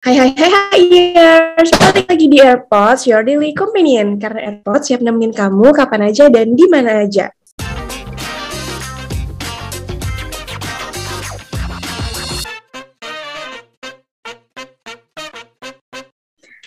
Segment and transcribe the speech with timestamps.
[0.00, 4.16] Hai hai hai hai years, balik lagi di AirPods, your daily companion.
[4.16, 7.28] Karena AirPods siap nemenin kamu kapan aja dan di mana aja.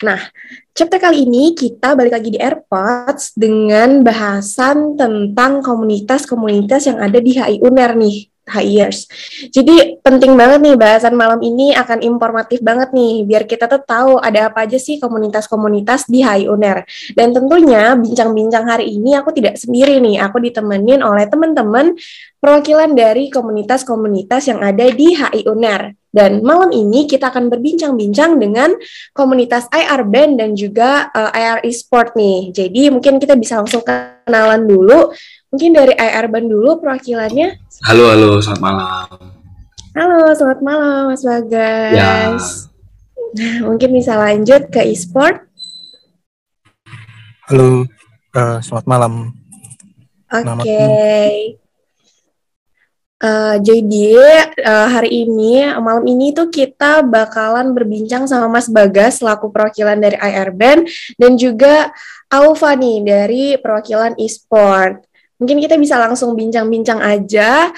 [0.05, 0.21] Nah,
[0.77, 7.33] chapter kali ini kita balik lagi di AirPods dengan bahasan tentang komunitas-komunitas yang ada di
[7.33, 9.07] HI UNER nih, HIers.
[9.49, 14.19] Jadi penting banget nih bahasan malam ini akan informatif banget nih, biar kita tuh tahu
[14.19, 16.83] ada apa aja sih komunitas-komunitas di HI UNER.
[17.15, 21.95] Dan tentunya bincang-bincang hari ini aku tidak sendiri nih, aku ditemenin oleh teman-teman
[22.43, 25.95] perwakilan dari komunitas-komunitas yang ada di HI UNER.
[26.13, 28.69] Dan malam ini kita akan berbincang-bincang dengan
[29.17, 32.53] komunitas IR Band dan juga uh, IR Esport nih.
[32.53, 35.09] Jadi mungkin kita bisa langsung kenalan dulu.
[35.53, 37.61] Mungkin dari IR Band dulu perwakilannya.
[37.85, 39.07] Halo, halo, selamat malam.
[39.93, 41.93] Halo, selamat malam Mas Bagas.
[41.93, 42.33] Ya.
[43.37, 45.45] Nah, mungkin bisa lanjut ke Esport.
[47.45, 47.85] Halo,
[48.33, 49.13] uh, selamat malam.
[50.33, 50.65] Oke.
[50.65, 51.33] Okay.
[53.21, 54.09] Uh, jadi
[54.57, 60.17] uh, hari ini malam ini tuh kita bakalan berbincang sama Mas Bagas selaku perwakilan dari
[60.17, 60.89] IR Band
[61.21, 61.93] dan juga
[62.33, 65.12] Alfa nih dari perwakilan e-sport.
[65.41, 67.71] Mungkin kita bisa langsung bincang-bincang aja.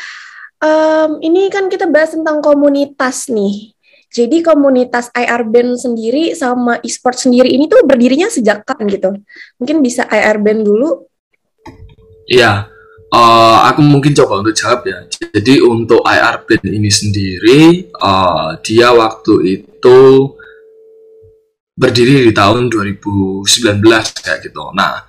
[0.59, 3.75] Um, ini kan kita bahas tentang komunitas nih.
[4.15, 9.11] Jadi komunitas IR Band sendiri sama e-sport sendiri ini tuh berdirinya sejak kapan gitu?
[9.59, 11.03] Mungkin bisa IR Band dulu?
[12.31, 12.71] Iya,
[13.15, 15.07] Uh, aku mungkin coba untuk jawab ya.
[15.07, 19.99] Jadi untuk IR Band ini sendiri, uh, dia waktu itu
[21.79, 23.45] berdiri di tahun 2019
[24.19, 24.67] kayak gitu.
[24.75, 25.05] Nah,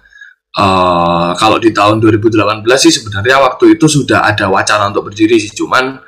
[0.57, 5.53] uh, kalau di tahun 2018 sih sebenarnya waktu itu sudah ada wacana untuk berdiri sih,
[5.53, 6.01] cuman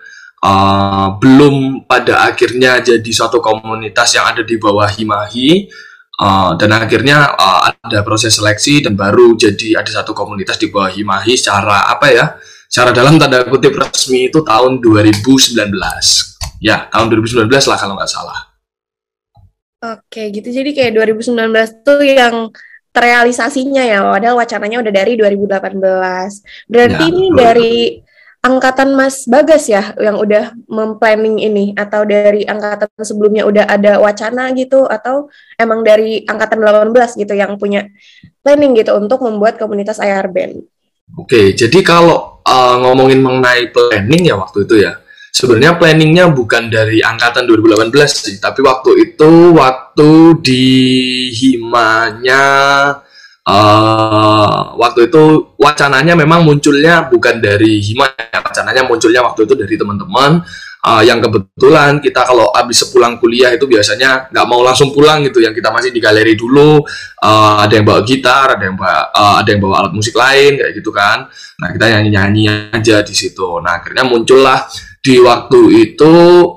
[0.42, 5.68] uh, belum pada akhirnya jadi suatu komunitas yang ada di bawah Himahi
[6.18, 10.90] Uh, dan akhirnya uh, ada proses seleksi dan baru jadi ada satu komunitas di bawah
[10.90, 12.34] Himahi secara apa ya?
[12.66, 15.54] Secara dalam tanda kutip resmi itu tahun 2019.
[16.58, 18.50] Ya, tahun 2019 lah kalau nggak salah.
[19.78, 20.50] Oke, gitu.
[20.50, 22.50] Jadi kayak 2019 tuh yang
[22.98, 26.66] terrealisasinya ya, padahal wacananya udah dari 2018.
[26.66, 27.38] Berarti ya, ini betul.
[27.38, 27.76] dari
[28.38, 34.50] angkatan Mas Bagas ya yang udah memplanning ini atau dari angkatan sebelumnya udah ada wacana
[34.54, 35.26] gitu atau
[35.58, 37.90] emang dari angkatan 18 gitu yang punya
[38.42, 40.62] planning gitu untuk membuat komunitas IR Band.
[41.18, 45.00] Oke, jadi kalau uh, ngomongin mengenai planning ya waktu itu ya.
[45.38, 50.66] Sebenarnya planningnya bukan dari angkatan 2018 sih, tapi waktu itu waktu di
[51.30, 52.42] himanya
[53.46, 59.78] uh, waktu itu wacananya memang munculnya bukan dari Hima ya, wacananya munculnya waktu itu dari
[59.78, 60.42] teman-teman
[60.84, 65.42] uh, yang kebetulan kita kalau habis sepulang kuliah itu biasanya nggak mau langsung pulang gitu.
[65.42, 66.82] Yang kita masih di galeri dulu
[67.24, 70.60] uh, ada yang bawa gitar ada yang bawa uh, ada yang bawa alat musik lain
[70.60, 71.26] kayak gitu kan.
[71.58, 73.58] Nah kita nyanyi nyanyi aja di situ.
[73.58, 74.68] Nah akhirnya muncullah
[74.98, 76.14] di waktu itu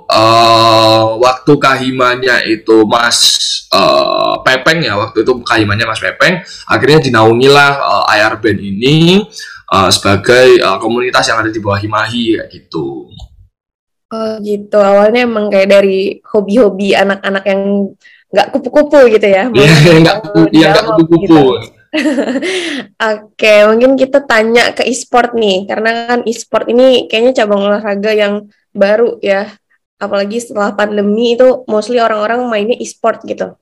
[0.10, 3.18] uh, waktu kahimanya itu Mas
[3.72, 4.98] uh, Pepeng ya.
[4.98, 6.42] Waktu itu kahimanya Mas Pepeng.
[6.68, 9.24] Akhirnya dinaungilah uh, IR Band ini
[9.72, 13.08] uh, sebagai uh, komunitas yang ada di bawah Himahi kayak gitu.
[14.12, 17.96] Oh gitu awalnya emang kayak dari hobi-hobi anak-anak yang
[18.32, 19.48] nggak kupu-kupu gitu ya?
[19.52, 20.18] Iya nggak
[21.00, 21.16] kupu-kupu.
[21.16, 21.80] Gitu.
[23.12, 28.48] Oke, mungkin kita tanya ke e-sport nih, karena kan e-sport ini kayaknya cabang olahraga yang
[28.72, 29.52] baru ya,
[30.00, 33.60] apalagi setelah pandemi itu mostly orang-orang mainnya e-sport gitu.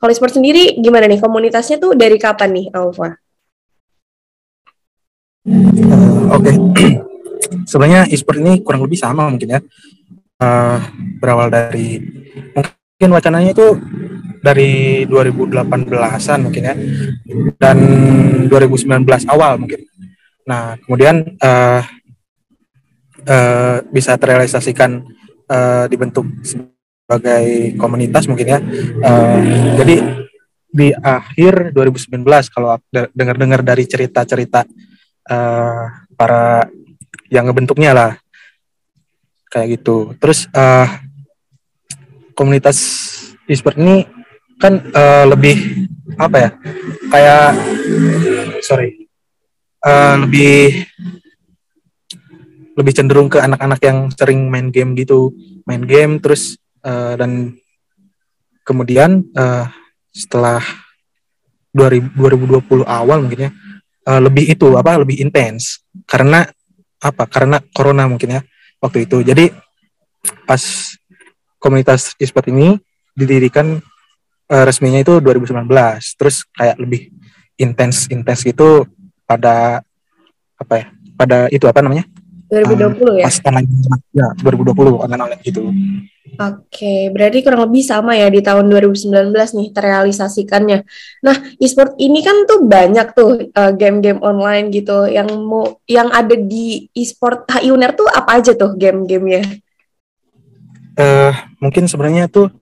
[0.00, 3.20] Kalau e-sport sendiri gimana nih, komunitasnya tuh dari kapan nih, Alfa?
[5.46, 6.92] Uh, Oke, okay.
[7.66, 9.60] sebenarnya e-sport ini kurang lebih sama mungkin ya,
[10.42, 10.78] uh,
[11.20, 12.00] berawal dari
[12.52, 13.76] mungkin wacananya itu
[14.40, 16.74] dari 2018-an mungkin ya
[17.58, 17.78] dan
[18.46, 18.86] 2019
[19.26, 19.82] awal mungkin.
[20.46, 21.82] Nah, kemudian uh,
[23.26, 25.02] uh, bisa terrealisasikan
[25.50, 28.58] uh, dibentuk sebagai komunitas mungkin ya.
[29.02, 29.38] Uh,
[29.82, 29.96] jadi
[30.70, 32.22] di akhir 2019
[32.52, 34.68] kalau dengar-dengar dari cerita-cerita
[35.32, 35.84] uh,
[36.14, 36.68] para
[37.32, 38.12] yang ngebentuknya lah.
[39.50, 40.14] Kayak gitu.
[40.18, 40.86] Terus uh,
[42.36, 42.78] komunitas
[43.46, 44.04] e-sport ini
[44.58, 45.88] kan uh, lebih
[46.18, 46.50] apa ya?
[47.12, 47.46] Kayak
[48.64, 49.06] sorry.
[49.86, 50.82] Uh, lebih
[52.76, 55.32] lebih cenderung ke anak-anak yang sering main game gitu.
[55.64, 57.56] Main game terus uh, dan
[58.66, 59.70] kemudian uh,
[60.10, 60.60] setelah
[61.70, 63.52] 2020 awal mungkin ya
[64.06, 65.82] uh, lebih itu apa lebih intens.
[66.06, 66.46] Karena
[67.02, 67.24] apa?
[67.28, 68.40] Karena corona mungkin ya
[68.80, 69.22] waktu itu.
[69.22, 69.52] Jadi
[70.46, 70.62] pas
[71.60, 72.78] komunitas e-sport ini
[73.16, 73.80] didirikan
[74.52, 75.66] uh, resminya itu 2019
[76.18, 77.10] terus kayak lebih
[77.56, 78.84] intens intens gitu
[79.24, 79.80] pada
[80.56, 82.04] apa ya pada itu apa namanya
[82.46, 83.26] 2020 um, ya?
[83.26, 83.68] Pas online
[84.14, 85.62] ya 2020 online online gitu.
[86.36, 90.78] Oke, berarti kurang lebih sama ya di tahun 2019 nih terrealisasikannya.
[91.24, 96.34] Nah, e-sport ini kan tuh banyak tuh uh, game-game online gitu yang mau yang ada
[96.36, 97.48] di e-sport.
[97.56, 99.42] HI Uner tuh apa aja tuh game-gamenya?
[100.96, 101.32] Uh,
[101.62, 102.52] mungkin sebenarnya tuh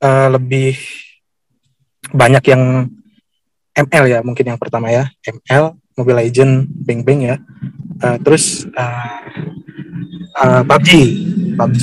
[0.00, 0.78] uh, lebih
[2.14, 2.88] banyak yang
[3.74, 5.10] ML ya mungkin yang pertama ya.
[5.26, 7.36] ML Mobile Legend Bang Bang ya
[8.00, 9.06] uh, terus uh,
[10.40, 10.90] uh, PUBG
[11.54, 11.82] PUBG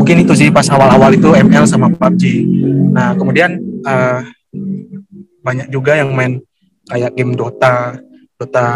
[0.00, 2.22] mungkin itu sih pas awal-awal itu ML sama PUBG
[2.90, 4.24] nah kemudian uh,
[5.44, 6.40] banyak juga yang main
[6.88, 8.00] kayak game Dota
[8.40, 8.66] Dota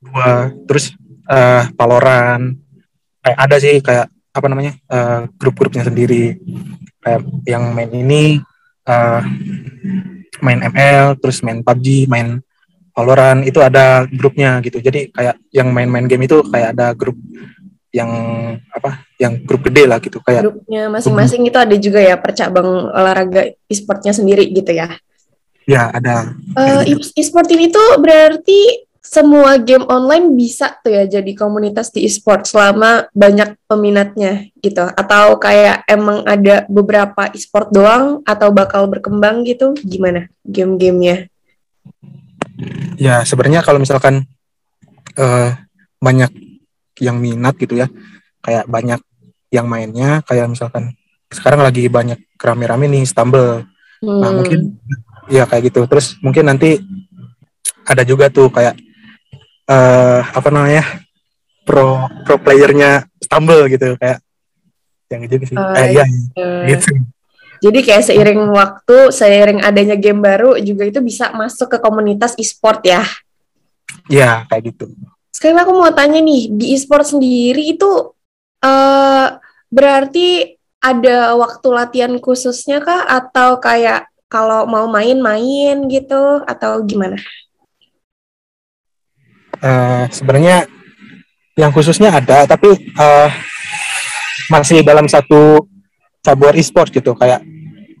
[0.00, 0.94] 2 terus
[1.26, 2.54] uh, Valorant.
[3.24, 6.38] Kayak ada sih kayak apa namanya uh, grup-grupnya sendiri.
[7.00, 8.38] Kayak yang main ini
[8.86, 9.20] uh,
[10.44, 12.38] main ML terus main PUBG main
[12.94, 14.78] Valorant itu ada grupnya gitu.
[14.78, 17.18] Jadi kayak yang main-main game itu kayak ada grup
[17.94, 18.10] yang
[18.74, 23.54] apa yang grup gede lah gitu kayak grupnya masing-masing itu ada juga ya percabang olahraga
[23.70, 24.98] e-sportnya sendiri gitu ya?
[25.62, 26.34] Ya ada.
[26.58, 26.82] Uh,
[27.14, 33.06] e-sport ini tuh berarti semua game online bisa tuh ya jadi komunitas di e-sport selama
[33.14, 34.90] banyak peminatnya gitu?
[34.90, 39.72] Atau kayak emang ada beberapa e-sport doang atau bakal berkembang gitu?
[39.86, 41.30] Gimana game-gamenya
[43.04, 44.24] ya sebenarnya kalau misalkan
[45.20, 45.52] uh,
[46.00, 46.32] banyak
[47.04, 47.92] yang minat gitu ya
[48.40, 49.00] kayak banyak
[49.52, 50.96] yang mainnya kayak misalkan
[51.28, 53.66] sekarang lagi banyak rame-rame nih stumble.
[54.00, 54.20] Nah, hmm.
[54.20, 54.60] nah mungkin
[55.28, 55.84] ya kayak gitu.
[55.84, 56.80] Terus mungkin nanti
[57.84, 58.78] ada juga tuh kayak
[59.68, 60.84] uh, apa namanya
[61.68, 64.24] pro pro playernya stumble gitu kayak
[65.12, 65.56] yang gitu sih.
[65.56, 66.04] Uh, eh, iya
[66.40, 67.13] uh, gitu
[67.64, 72.84] jadi kayak seiring waktu seiring adanya game baru juga itu bisa masuk ke komunitas e-sport
[72.84, 73.00] ya.
[74.12, 74.92] Ya kayak gitu.
[75.32, 78.12] Sekarang aku mau tanya nih, di e-sport sendiri itu
[78.60, 79.26] uh,
[79.72, 83.08] berarti ada waktu latihan khususnya kah?
[83.08, 86.44] Atau kayak kalau mau main-main gitu?
[86.44, 87.16] Atau gimana?
[89.64, 90.68] Uh, sebenarnya
[91.56, 93.32] yang khususnya ada tapi uh,
[94.52, 95.64] masih dalam satu
[96.20, 97.16] cabur e-sport gitu.
[97.16, 97.53] Kayak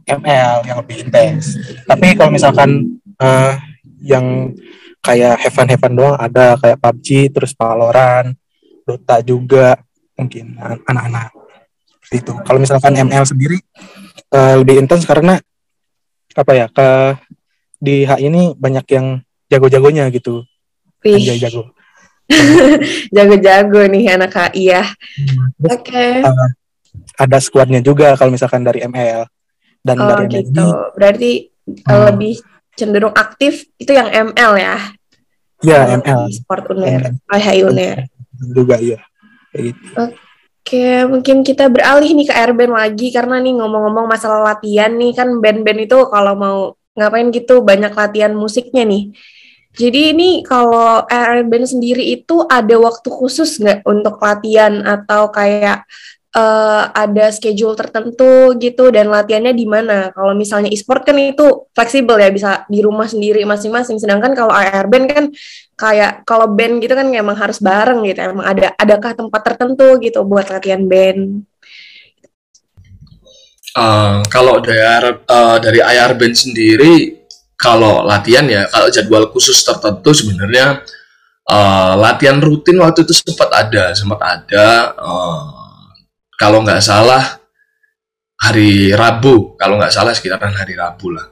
[0.04, 1.56] ML yang lebih intens.
[1.88, 3.56] Tapi kalau misalkan uh,
[4.04, 4.52] yang
[5.04, 8.32] kayak Heaven Heaven doang ada kayak PUBG terus Valorant
[8.84, 9.80] Dota juga
[10.16, 11.32] mungkin anak-anak.
[12.00, 12.32] Seperti itu.
[12.44, 13.58] Kalau misalkan ML sendiri
[14.32, 15.40] uh, lebih intens karena
[16.34, 16.88] apa ya ke
[17.80, 19.06] di H ini banyak yang
[19.48, 20.44] jago-jagonya gitu.
[21.04, 21.68] Anjay jago.
[23.16, 24.88] Jago-jago nih anak HI ya.
[24.88, 25.84] Hmm, oke.
[25.84, 26.24] Okay.
[26.24, 26.48] uh,
[27.20, 29.28] ada squadnya juga kalau misalkan dari ML
[29.84, 30.66] dan oh, dari gitu.
[30.96, 31.30] berarti
[31.68, 32.02] hmm.
[32.08, 32.34] lebih
[32.74, 34.76] cenderung aktif itu yang ML ya?
[35.60, 36.20] Iya ML.
[36.32, 37.98] Sport Uner, IHI Uner.
[38.50, 38.98] Juga iya.
[39.54, 39.92] gitu.
[40.64, 45.28] Oke, mungkin kita beralih nih ke airband lagi karena nih ngomong-ngomong masalah latihan nih kan
[45.36, 46.58] band-band itu kalau mau
[46.96, 49.12] ngapain gitu banyak latihan musiknya nih.
[49.74, 55.84] Jadi ini kalau airband sendiri itu ada waktu khusus nggak untuk latihan atau kayak
[56.34, 60.10] uh, ada schedule tertentu gitu dan latihannya di mana.
[60.10, 63.96] Kalau misalnya e-sport kan itu fleksibel ya bisa di rumah sendiri masing-masing.
[64.02, 65.24] Sedangkan kalau AR band kan
[65.78, 68.18] kayak kalau band gitu kan emang harus bareng gitu.
[68.20, 71.46] Emang ada adakah tempat tertentu gitu buat latihan band?
[73.74, 74.78] Uh, kalau dari
[75.26, 77.26] uh, dari IR band sendiri
[77.58, 80.78] kalau latihan ya kalau jadwal khusus tertentu sebenarnya
[81.50, 85.63] uh, latihan rutin waktu itu sempat ada sempat ada uh,
[86.40, 87.44] kalau nggak salah
[88.40, 89.56] hari Rabu.
[89.56, 91.26] Kalau nggak salah sekitaran hari Rabu lah.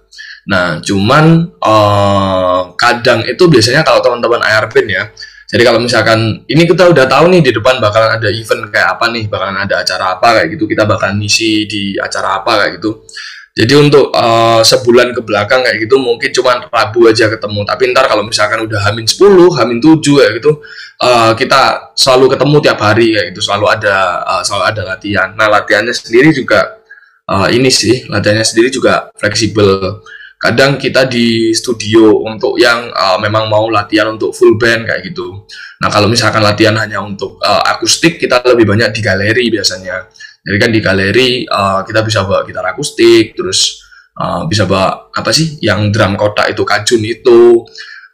[0.49, 5.04] Nah cuman uh, kadang itu biasanya kalau teman-teman ARBN ya.
[5.52, 9.04] Jadi kalau misalkan ini kita udah tahu nih di depan bakalan ada event kayak apa
[9.12, 13.04] nih bakalan ada acara apa kayak gitu kita bakalan ngisi di acara apa kayak gitu
[13.52, 17.68] jadi untuk uh, sebulan ke belakang kayak gitu mungkin cuma Rabu aja ketemu.
[17.68, 19.28] Tapi ntar kalau misalkan udah Hamin 10,
[19.61, 20.64] Hamin 7 kayak gitu,
[21.04, 25.28] uh, kita selalu ketemu tiap hari kayak gitu, selalu ada uh, selalu ada latihan.
[25.37, 26.80] Nah, latihannya sendiri juga
[27.28, 30.00] uh, ini sih, latihannya sendiri juga fleksibel.
[30.40, 35.44] Kadang kita di studio untuk yang uh, memang mau latihan untuk full band kayak gitu.
[35.76, 40.09] Nah, kalau misalkan latihan hanya untuk uh, akustik, kita lebih banyak di galeri biasanya
[40.42, 43.87] jadi kan di galeri uh, kita bisa bawa gitar akustik, terus
[44.18, 47.62] uh, bisa bawa apa sih yang drum kotak itu kajun itu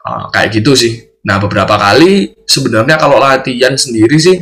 [0.04, 0.92] uh, kayak gitu sih.
[1.24, 4.36] Nah beberapa kali sebenarnya kalau latihan sendiri sih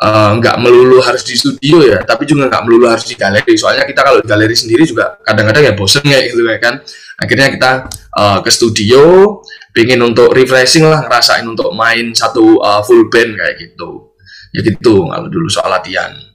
[0.00, 3.52] nggak uh, melulu harus di studio ya, tapi juga nggak melulu harus di galeri.
[3.58, 6.80] Soalnya kita kalau di galeri sendiri juga kadang-kadang ya bosen kayak gitu kan.
[7.20, 7.70] Akhirnya kita
[8.16, 9.02] uh, ke studio,
[9.76, 14.14] pengen untuk refreshing lah, ngerasain untuk main satu uh, full band kayak gitu.
[14.56, 16.29] Ya gitu kalau dulu soal latihan.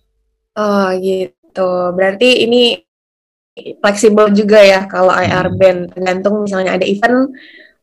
[0.56, 1.72] Oh gitu.
[1.92, 2.80] Berarti ini
[3.56, 5.58] fleksibel juga ya kalau IR hmm.
[5.60, 5.80] band.
[5.96, 7.32] Tergantung misalnya ada event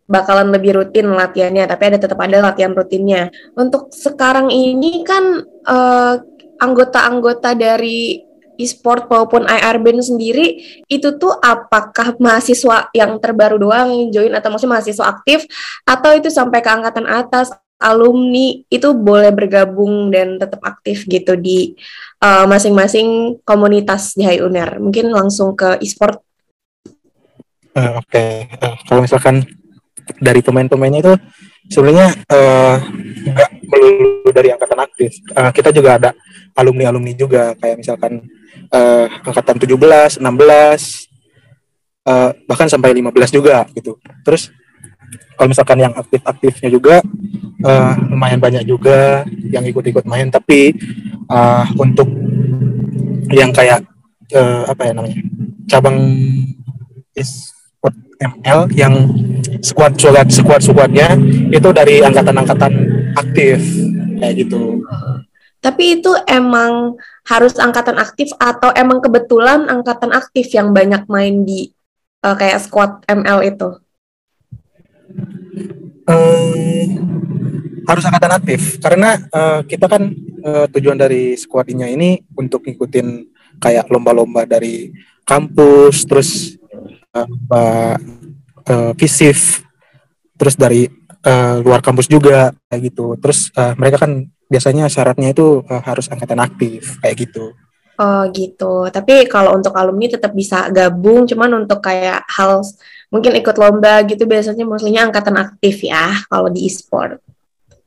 [0.09, 3.33] bakalan lebih rutin latihannya, tapi ada tetap ada latihan rutinnya.
[3.57, 6.15] Untuk sekarang ini kan uh,
[6.61, 8.21] anggota-anggota dari
[8.61, 14.79] e-sport maupun IR band sendiri itu tuh apakah mahasiswa yang terbaru doang join atau maksudnya
[14.79, 15.49] mahasiswa aktif
[15.89, 17.51] atau itu sampai ke angkatan atas
[17.83, 21.75] alumni itu boleh bergabung dan tetap aktif gitu di
[22.23, 24.79] uh, masing-masing komunitas di Hai Uner.
[24.79, 26.23] Mungkin langsung ke e-sport.
[27.73, 28.33] Uh, Oke, okay.
[28.63, 29.43] uh, kalau misalkan
[30.23, 31.15] dari pemain-pemainnya itu
[31.73, 32.77] sebenarnya uh,
[33.27, 35.11] nggak melulu dari angkatan aktif.
[35.35, 36.11] Uh, kita juga ada
[36.53, 38.29] alumni-alumni juga kayak misalkan
[38.71, 43.97] uh, angkatan 17, 16, uh, bahkan sampai 15 juga gitu.
[44.23, 44.53] Terus
[45.37, 46.95] kalau misalkan yang aktif-aktifnya juga
[47.65, 50.77] uh, lumayan banyak juga yang ikut-ikut main tapi
[51.29, 52.09] uh, untuk
[53.33, 53.85] yang kayak
[54.37, 55.19] uh, apa ya namanya
[55.69, 55.99] cabang
[57.17, 57.53] is
[58.23, 58.95] ML yang
[59.61, 61.19] squad squad squad squadnya
[61.51, 62.73] itu dari angkatan-angkatan
[63.19, 63.59] aktif
[64.23, 64.79] kayak gitu.
[65.63, 71.71] Tapi itu emang harus angkatan aktif atau emang kebetulan angkatan aktif yang banyak main di
[72.27, 73.82] uh, kayak squad ML itu?
[76.03, 76.89] Um,
[77.87, 78.61] harus angkatan aktif.
[78.83, 83.09] Karena uh, kita kan uh, tujuan dari squadnya ini untuk ngikutin
[83.63, 84.91] kayak lomba-lomba dari
[85.23, 86.31] kampus terus
[87.15, 87.95] uh,
[88.99, 89.63] visif
[90.35, 90.91] terus dari
[91.23, 93.15] uh, luar kampus juga kayak gitu.
[93.23, 97.55] Terus uh, mereka kan biasanya syaratnya itu uh, harus angkatan aktif kayak gitu.
[98.03, 98.89] Oh gitu.
[98.91, 102.65] Tapi kalau untuk alumni tetap bisa gabung cuman untuk kayak hal
[103.13, 107.21] mungkin ikut lomba gitu biasanya maksudnya angkatan aktif ya kalau di e-sport.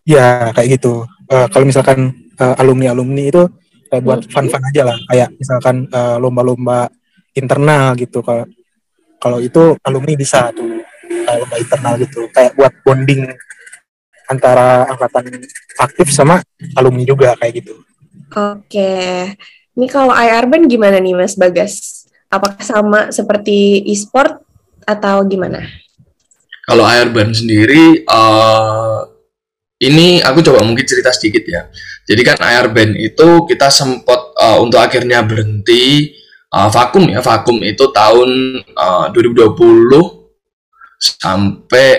[0.06, 1.10] Ya kayak gitu.
[1.26, 3.42] Uh, kalau misalkan uh, alumni alumni itu
[3.90, 4.30] uh, buat hmm.
[4.30, 4.98] fun fun aja lah.
[5.10, 6.94] Kayak misalkan uh, lomba-lomba
[7.34, 8.22] internal gitu.
[8.22, 8.46] Kalau
[9.18, 12.22] kalau itu alumni bisa tuh kayak lomba internal gitu.
[12.30, 13.26] Kayak buat bonding
[14.30, 15.42] antara angkatan
[15.82, 16.46] aktif sama
[16.78, 17.74] alumni juga kayak gitu.
[18.30, 18.94] Oke.
[19.76, 22.06] Ini kalau IR band gimana nih Mas Bagas?
[22.30, 24.45] Apakah sama seperti e-sport
[24.86, 25.66] atau gimana?
[26.66, 29.06] Kalau IR band sendiri uh,
[29.82, 31.70] ini aku coba mungkin cerita sedikit ya.
[32.06, 36.16] Jadi kan IR band itu kita sempat uh, untuk akhirnya berhenti
[36.54, 37.22] uh, vakum ya.
[37.22, 39.54] Vakum itu tahun uh, 2020
[40.98, 41.90] sampai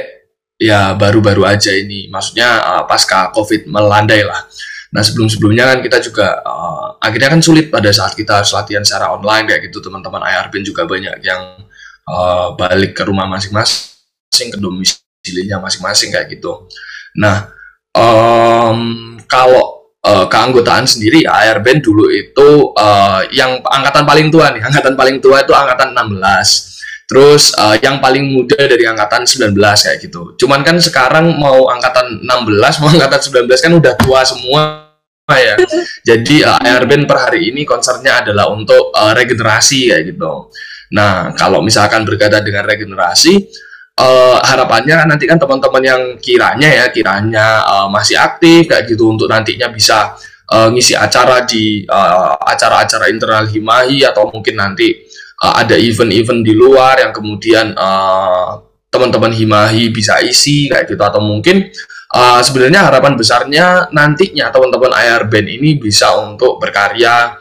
[0.59, 2.09] ya baru-baru aja ini.
[2.11, 4.40] Maksudnya uh, pasca covid melandai lah.
[4.90, 9.12] Nah sebelum-sebelumnya kan kita juga uh, akhirnya kan sulit pada saat kita harus latihan secara
[9.12, 9.85] online kayak gitu.
[9.85, 11.61] Teman-teman IRBN juga banyak yang
[12.06, 16.70] uh, balik ke rumah masing-masing ke domisilinya masing-masing kayak gitu.
[17.18, 17.50] Nah
[17.92, 21.26] um, kalau uh, keanggotaan sendiri
[21.60, 26.76] Band dulu itu uh, yang angkatan paling tua nih angkatan paling tua itu angkatan 16
[27.06, 30.34] terus uh, yang paling muda dari angkatan 19 kayak gitu.
[30.42, 34.62] Cuman kan sekarang mau angkatan 16 mau angkatan 19 kan udah tua semua
[35.30, 35.54] ya.
[36.02, 40.50] Jadi uh, Band per hari ini konsernya adalah untuk uh, regenerasi kayak gitu
[40.93, 43.43] nah kalau misalkan berkaitan dengan regenerasi
[43.99, 49.26] uh, harapannya nanti kan teman-teman yang kiranya ya kiranya uh, masih aktif kayak gitu untuk
[49.26, 50.14] nantinya bisa
[50.52, 51.83] uh, ngisi acara di
[52.47, 54.95] acara-acara uh, internal Himahi atau mungkin nanti
[55.43, 61.02] uh, ada event-event di luar yang kemudian uh, teman-teman Himahi bisa isi kayak gitu.
[61.02, 61.69] Atau mungkin
[62.14, 67.37] uh, sebenarnya harapan besarnya nantinya teman-teman IR Band ini bisa untuk berkarya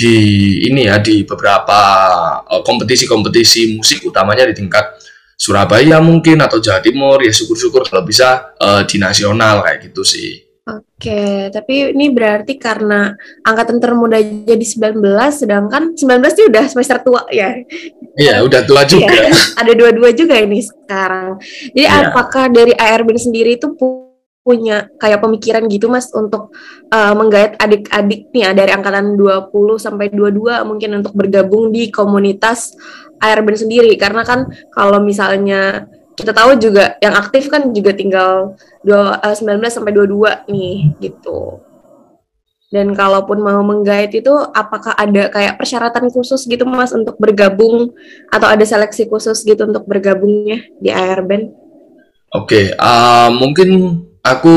[0.00, 0.16] di
[0.64, 1.76] ini ya di beberapa
[2.64, 4.96] kompetisi-kompetisi uh, musik utamanya di tingkat
[5.36, 10.48] Surabaya mungkin atau Jawa Timur ya syukur-syukur kalau bisa uh, di nasional kayak gitu sih.
[10.70, 15.00] Oke, tapi ini berarti karena angkatan termuda jadi 19,
[15.32, 17.56] sedangkan 19 itu udah semester tua ya?
[18.20, 19.08] Iya, udah tua juga.
[19.08, 21.40] ya, ada dua-dua juga ini sekarang.
[21.72, 22.12] Jadi ya.
[22.12, 23.72] apakah dari ARB sendiri itu
[24.40, 26.50] punya kayak pemikiran gitu Mas untuk
[26.88, 32.72] uh, menggait adik-adik nih ya dari angkatan 20 sampai 22 mungkin untuk bergabung di komunitas
[33.20, 35.84] AirBand sendiri karena kan kalau misalnya
[36.16, 41.60] kita tahu juga yang aktif kan juga tinggal dua, uh, 19 sampai 22 nih gitu.
[42.70, 47.90] Dan kalaupun mau menggait itu apakah ada kayak persyaratan khusus gitu Mas untuk bergabung
[48.30, 51.50] atau ada seleksi khusus gitu untuk bergabungnya di AirBand?
[52.30, 54.56] Oke, okay, uh, mungkin aku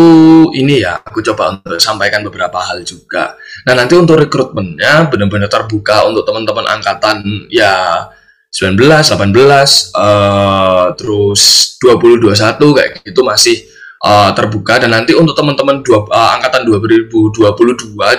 [0.55, 3.35] ini ya, aku coba untuk sampaikan beberapa hal juga.
[3.63, 8.07] Nah, nanti untuk rekrutmennya benar-benar terbuka untuk teman-teman angkatan ya
[8.53, 13.65] 19, 18, uh, terus 20, 21 kayak gitu masih
[14.05, 14.77] uh, terbuka.
[14.77, 17.33] Dan nanti untuk teman-teman dua, uh, angkatan 2022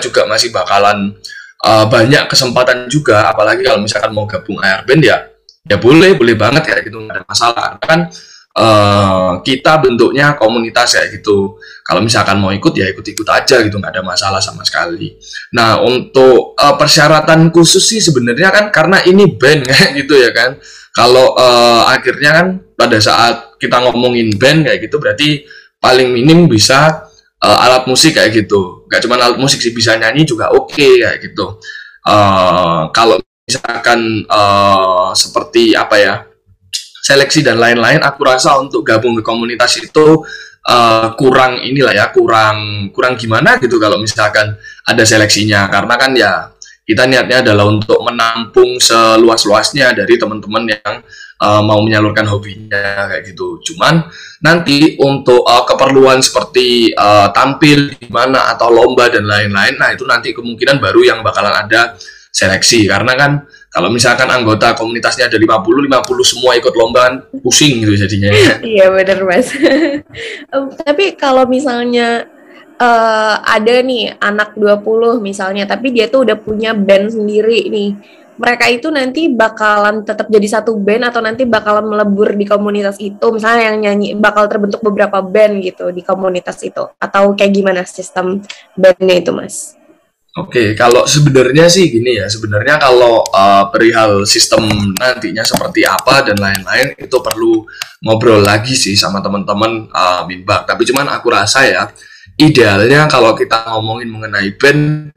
[0.03, 1.15] juga masih bakalan
[1.63, 3.31] uh, banyak kesempatan juga.
[3.31, 5.17] Apalagi kalau misalkan mau gabung Airband ya
[5.65, 7.69] ya boleh boleh banget kayak gitu nggak ada masalah.
[7.81, 8.11] Kan
[8.55, 11.59] uh, kita bentuknya komunitas ya gitu.
[11.85, 15.19] Kalau misalkan mau ikut ya ikut-ikut aja gitu, nggak ada masalah sama sekali.
[15.53, 20.57] Nah untuk uh, persyaratan khusus sih sebenarnya kan karena ini band kayak gitu ya kan.
[20.95, 22.47] Kalau uh, akhirnya kan
[22.79, 25.43] pada saat kita ngomongin band kayak gitu berarti
[25.83, 27.03] paling minim bisa
[27.43, 28.87] uh, alat musik kayak gitu.
[28.87, 31.59] Gak cuma alat musik sih bisa nyanyi juga oke okay, kayak gitu.
[32.05, 36.15] Uh, kalau misalkan uh, seperti apa ya
[37.05, 40.25] seleksi dan lain-lain aku rasa untuk gabung ke komunitas itu
[40.65, 44.57] uh, kurang inilah ya kurang kurang gimana gitu kalau misalkan
[44.89, 46.33] ada seleksinya karena kan ya
[46.85, 51.01] kita niatnya adalah untuk menampung seluas-luasnya dari teman-teman yang
[51.41, 53.57] uh, mau menyalurkan hobinya kayak gitu.
[53.73, 54.05] Cuman
[54.45, 60.05] nanti untuk uh, keperluan seperti uh, tampil di mana atau lomba dan lain-lain, nah itu
[60.05, 61.97] nanti kemungkinan baru yang bakalan ada
[62.29, 63.31] seleksi karena kan
[63.75, 68.31] kalau misalkan anggota komunitasnya ada 50, 50 semua ikut lomba kan pusing gitu jadinya.
[68.63, 69.51] iya benar mas.
[70.87, 72.23] tapi kalau misalnya
[72.79, 77.91] uh, ada nih anak 20 misalnya, tapi dia tuh udah punya band sendiri nih.
[78.35, 83.31] Mereka itu nanti bakalan tetap jadi satu band atau nanti bakalan melebur di komunitas itu.
[83.31, 86.83] Misalnya yang nyanyi bakal terbentuk beberapa band gitu di komunitas itu.
[86.99, 88.43] Atau kayak gimana sistem
[88.75, 89.79] bandnya itu mas?
[90.35, 94.67] Oke, kalau sebenarnya sih gini ya, sebenarnya kalau uh, perihal sistem
[94.99, 97.63] nantinya seperti apa dan lain-lain itu perlu
[98.03, 100.67] ngobrol lagi sih sama teman-teman uh, Minbak.
[100.67, 101.87] Tapi cuman aku rasa ya,
[102.35, 105.15] idealnya kalau kita ngomongin mengenai band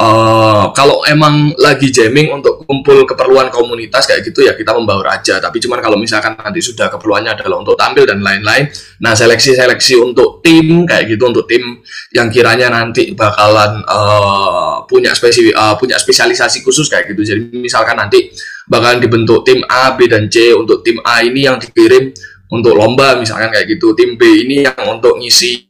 [0.00, 5.36] Uh, kalau emang lagi jamming untuk kumpul keperluan komunitas kayak gitu ya kita membawa aja.
[5.36, 8.72] Tapi cuman kalau misalkan nanti sudah keperluannya adalah untuk tampil dan lain-lain.
[9.04, 11.84] Nah seleksi-seleksi untuk tim kayak gitu untuk tim
[12.16, 17.20] yang kiranya nanti bakalan uh, punya spesifik uh, punya spesialisasi khusus kayak gitu.
[17.20, 18.32] Jadi misalkan nanti
[18.64, 22.08] bakalan dibentuk tim A, B dan C untuk tim A ini yang dikirim
[22.48, 23.92] untuk lomba misalkan kayak gitu.
[23.92, 25.69] Tim B ini yang untuk ngisi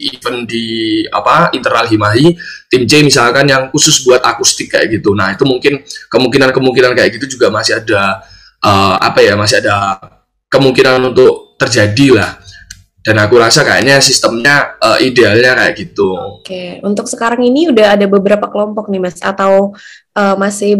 [0.00, 2.34] event di apa internal Himahi
[2.70, 7.38] tim C misalkan yang khusus buat akustik kayak gitu nah itu mungkin kemungkinan-kemungkinan kayak gitu
[7.38, 8.24] juga masih ada
[8.64, 9.98] uh, apa ya masih ada
[10.48, 12.30] kemungkinan untuk terjadi lah
[13.02, 16.38] dan aku rasa kayaknya sistemnya uh, idealnya kayak gitu.
[16.38, 19.74] Oke, untuk sekarang ini udah ada beberapa kelompok nih mas, atau
[20.14, 20.78] uh, masih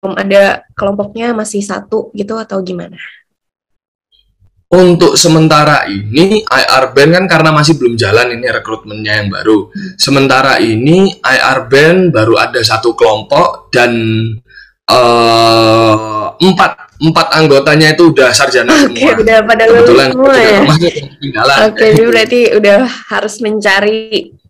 [0.00, 2.96] belum ada kelompoknya masih satu gitu atau gimana?
[4.70, 9.66] Untuk sementara ini IR Band kan karena masih belum jalan ini rekrutmennya yang baru.
[9.98, 13.90] Sementara ini IR Band baru ada satu kelompok dan
[14.86, 19.00] uh, empat empat anggotanya itu udah sarjana okay, semua.
[19.16, 20.60] Oke, udah pada lulus semua ya.
[20.68, 24.00] Oke, okay, berarti udah harus mencari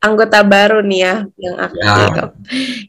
[0.00, 1.94] anggota baru nih ya yang aktif ya.
[2.02, 2.24] gitu.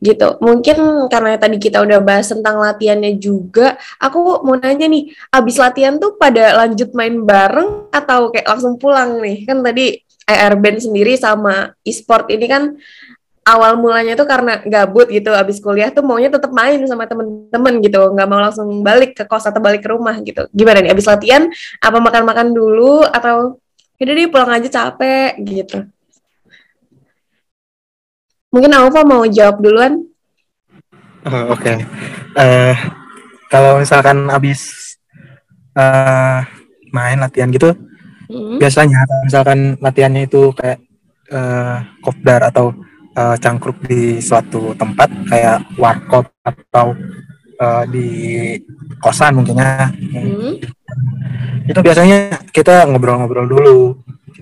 [0.01, 0.27] Gitu.
[0.41, 0.77] Mungkin
[1.13, 6.17] karena tadi kita udah bahas tentang latihannya juga, aku mau nanya nih, abis latihan tuh
[6.17, 9.45] pada lanjut main bareng atau kayak langsung pulang nih?
[9.45, 12.73] Kan tadi AR Band sendiri sama e-sport ini kan
[13.41, 18.13] awal mulanya tuh karena gabut gitu abis kuliah tuh maunya tetap main sama temen-temen gitu
[18.13, 21.49] nggak mau langsung balik ke kos atau balik ke rumah gitu gimana nih abis latihan
[21.81, 23.57] apa makan-makan dulu atau
[23.97, 25.89] yaudah deh pulang aja capek gitu
[28.51, 30.03] Mungkin Alfa mau jawab duluan.
[31.23, 31.63] Oh, Oke.
[31.63, 31.75] Okay.
[32.35, 32.75] Uh, eh,
[33.47, 34.93] kalau misalkan habis
[35.71, 36.43] uh,
[36.91, 37.71] main latihan gitu,
[38.27, 38.59] hmm.
[38.59, 40.83] biasanya misalkan latihannya itu kayak
[41.31, 42.75] uh, kopdar atau
[43.15, 46.95] uh, cangkruk di suatu tempat kayak warkop atau
[47.59, 48.07] uh, di
[48.99, 49.91] kosan mungkinnya.
[49.91, 50.59] Hmm.
[51.65, 53.79] Itu biasanya kita ngobrol-ngobrol dulu,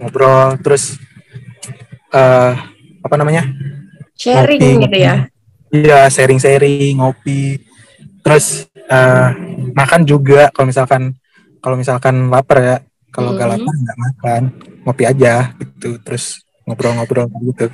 [0.01, 0.97] ngobrol terus
[2.13, 2.53] uh,
[2.99, 3.45] apa namanya?
[4.19, 5.15] sharing ngopi, gitu ya
[5.71, 7.63] iya sharing-sharing ngopi
[8.19, 9.31] terus uh,
[9.71, 11.15] makan juga kalau misalkan
[11.63, 12.77] kalau misalkan lapar ya
[13.15, 13.39] kalau hmm.
[13.39, 14.41] gak lapar nggak makan
[14.83, 17.71] ngopi aja gitu terus ngobrol-ngobrol gitu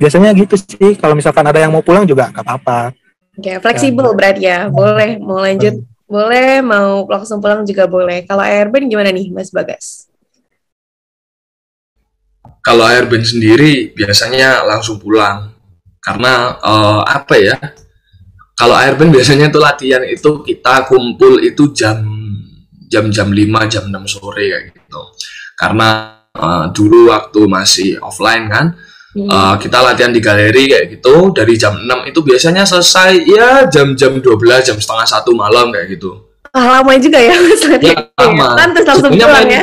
[0.00, 2.96] biasanya gitu sih kalau misalkan ada yang mau pulang juga gak apa-apa
[3.40, 4.58] Oke, fleksibel ya, berarti ya.
[4.68, 5.86] Boleh mau lanjut, hmm.
[6.04, 8.28] boleh mau langsung pulang juga boleh.
[8.28, 10.12] Kalau Airbnb gimana nih, Mas Bagas?
[12.60, 15.56] Kalau Airbnb sendiri biasanya langsung pulang
[16.00, 17.56] karena uh, apa ya
[18.56, 22.00] kalau airband biasanya itu latihan itu kita kumpul itu jam
[22.88, 25.00] jam jam 5 jam 6 sore kayak gitu
[25.60, 28.66] karena uh, dulu waktu masih offline kan
[29.10, 29.26] Hmm.
[29.26, 34.22] Uh, kita latihan di galeri kayak gitu dari jam 6 itu biasanya selesai ya jam-jam
[34.22, 34.30] 12
[34.62, 36.30] jam setengah satu malam kayak gitu.
[36.50, 38.58] Ah, lama juga ya mas ya, lama.
[38.58, 39.62] Langsung pulang ya.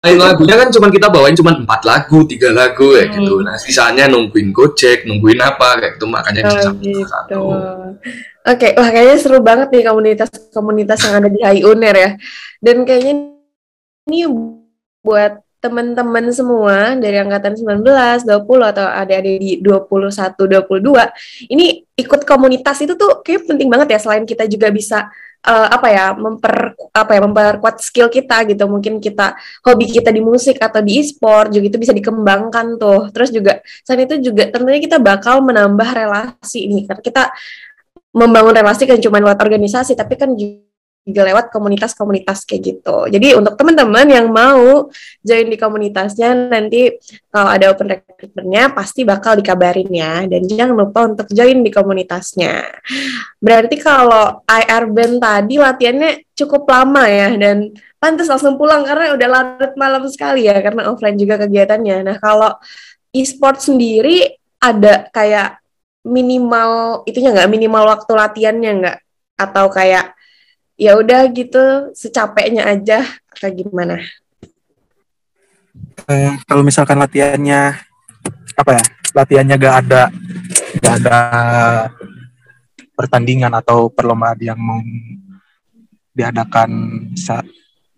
[0.00, 3.16] Main lagunya kan cuma kita bawain cuma empat lagu, tiga lagu kayak hmm.
[3.20, 3.34] gitu.
[3.44, 7.04] Nah sisanya nungguin gojek, nungguin apa kayak gitu makanya oh, gitu.
[7.04, 7.40] satu.
[7.44, 7.92] Oke,
[8.40, 8.70] okay.
[8.72, 12.10] wah kayaknya seru banget nih komunitas-komunitas yang ada di HI Uner ya.
[12.56, 13.36] Dan kayaknya
[14.08, 14.24] ini
[15.04, 17.84] buat teman-teman semua dari angkatan 19,
[18.24, 23.92] 20 atau ada ada di 21, 22 ini ikut komunitas itu tuh kayak penting banget
[23.92, 25.12] ya selain kita juga bisa
[25.44, 28.64] uh, apa ya memper apa ya memperkuat skill kita gitu.
[28.68, 33.08] Mungkin kita hobi kita di musik atau di e-sport juga itu bisa dikembangkan tuh.
[33.12, 36.82] Terus juga selain itu juga tentunya kita bakal menambah relasi nih.
[36.88, 37.22] Karena kita
[38.10, 40.69] membangun relasi kan cuma lewat organisasi tapi kan juga
[41.08, 43.08] lewat komunitas-komunitas kayak gitu.
[43.08, 44.92] Jadi untuk teman-teman yang mau
[45.24, 46.92] join di komunitasnya nanti
[47.32, 50.28] kalau ada open recruitmentnya pasti bakal dikabarin ya.
[50.28, 52.68] Dan jangan lupa untuk join di komunitasnya.
[53.40, 59.28] Berarti kalau IR band tadi latihannya cukup lama ya dan pantas langsung pulang karena udah
[59.28, 61.96] larut malam sekali ya karena offline juga kegiatannya.
[62.04, 62.56] Nah kalau
[63.12, 65.60] e-sport sendiri ada kayak
[66.04, 68.98] minimal itunya nggak minimal waktu latihannya nggak
[69.36, 70.16] atau kayak
[70.80, 73.04] ya udah gitu secapeknya aja
[73.36, 74.00] kayak gimana?
[76.08, 77.76] Eh, kalau misalkan latihannya
[78.56, 80.02] apa ya latihannya gak ada
[80.80, 81.18] gak ada
[82.96, 84.80] pertandingan atau perlombaan yang mau
[86.16, 86.70] diadakan
[87.12, 87.44] saat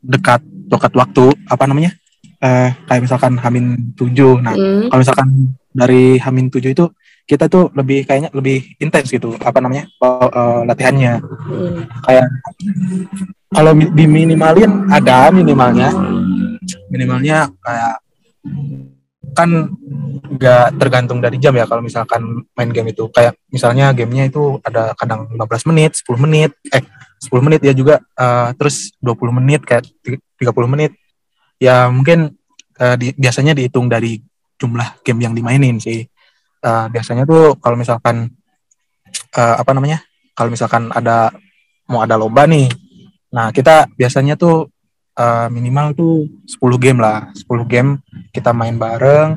[0.02, 1.94] dekat dekat waktu apa namanya?
[2.42, 4.42] Eh, kayak misalkan Hamin tujuh.
[4.42, 4.90] Nah hmm.
[4.90, 6.90] kalau misalkan dari Hamin tujuh itu
[7.32, 11.16] kita tuh lebih kayaknya lebih intens gitu apa namanya uh, latihannya.
[11.48, 11.88] Hmm.
[12.04, 12.28] kayak
[13.48, 15.88] kalau diminimalin ada minimalnya.
[16.92, 17.94] Minimalnya kayak
[19.32, 19.48] kan
[20.32, 23.08] nggak tergantung dari jam ya kalau misalkan main game itu.
[23.08, 26.84] Kayak misalnya gamenya itu ada kadang 15 menit 10 menit eh
[27.24, 30.92] 10 menit ya juga uh, terus 20 menit kayak 30 menit.
[31.56, 32.36] Ya mungkin
[32.76, 34.20] uh, di, biasanya dihitung dari
[34.60, 36.11] jumlah game yang dimainin sih
[36.62, 38.30] uh, biasanya tuh kalau misalkan
[39.36, 40.00] uh, apa namanya
[40.32, 41.34] kalau misalkan ada
[41.90, 42.70] mau ada lomba nih
[43.32, 44.70] nah kita biasanya tuh
[45.18, 46.14] uh, minimal tuh
[46.46, 48.00] 10 game lah 10 game
[48.32, 49.36] kita main bareng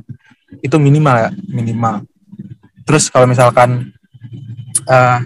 [0.62, 2.06] itu minimal ya minimal
[2.86, 3.92] terus kalau misalkan
[4.88, 5.20] uh,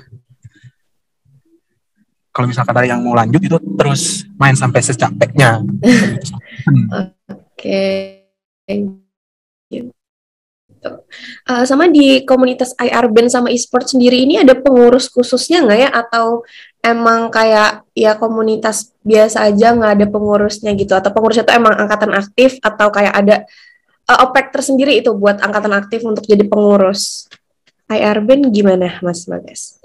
[2.30, 5.60] kalau misalkan ada yang mau lanjut itu terus main sampai secapeknya.
[7.28, 8.24] Oke.
[8.64, 9.09] Okay
[10.80, 11.04] gitu.
[11.44, 15.90] Uh, sama di komunitas IR band sama e-sport sendiri ini ada pengurus khususnya nggak ya
[15.92, 16.48] atau
[16.80, 22.16] emang kayak ya komunitas biasa aja nggak ada pengurusnya gitu atau pengurusnya itu emang angkatan
[22.16, 23.36] aktif atau kayak ada
[24.08, 27.28] uh, OPEC tersendiri itu buat angkatan aktif untuk jadi pengurus.
[27.90, 29.82] IR band gimana Mas Bagas?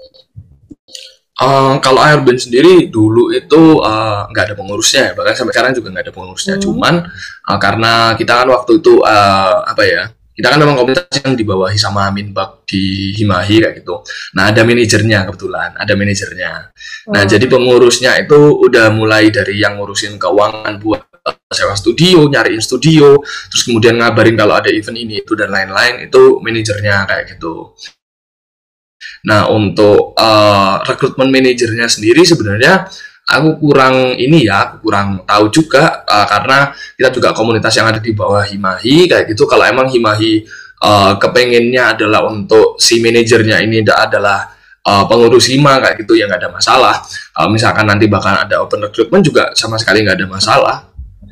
[1.35, 3.83] Uh, kalau IR band sendiri dulu itu
[4.31, 6.63] nggak uh, ada pengurusnya ya bahkan sampai sekarang juga nggak ada pengurusnya hmm.
[6.63, 6.95] cuman
[7.43, 10.03] uh, karena kita kan waktu itu uh, apa ya
[10.35, 14.03] kita kan memang komunitas yang dibawahi sama Minbak di Himahi kayak gitu.
[14.35, 16.51] Nah ada manajernya kebetulan, ada manajernya.
[17.15, 17.25] Nah oh.
[17.25, 21.07] jadi pengurusnya itu udah mulai dari yang ngurusin keuangan buat
[21.49, 26.43] sewa studio, nyariin studio, terus kemudian ngabarin kalau ada event ini itu dan lain-lain itu
[26.43, 27.73] manajernya kayak gitu.
[29.25, 32.85] Nah untuk uh, rekrutmen manajernya sendiri sebenarnya
[33.25, 37.99] aku kurang ini ya, aku kurang tahu juga uh, karena kita juga komunitas yang ada
[37.99, 39.49] di bawah Himahi kayak gitu.
[39.49, 40.45] Kalau emang Himahi
[40.85, 44.53] uh, kepengennya adalah untuk si manajernya ini adalah
[44.85, 46.95] uh, pengurus Hima kayak gitu ya nggak ada masalah.
[47.33, 50.75] Uh, misalkan nanti bakal ada open recruitment juga sama sekali nggak ada masalah.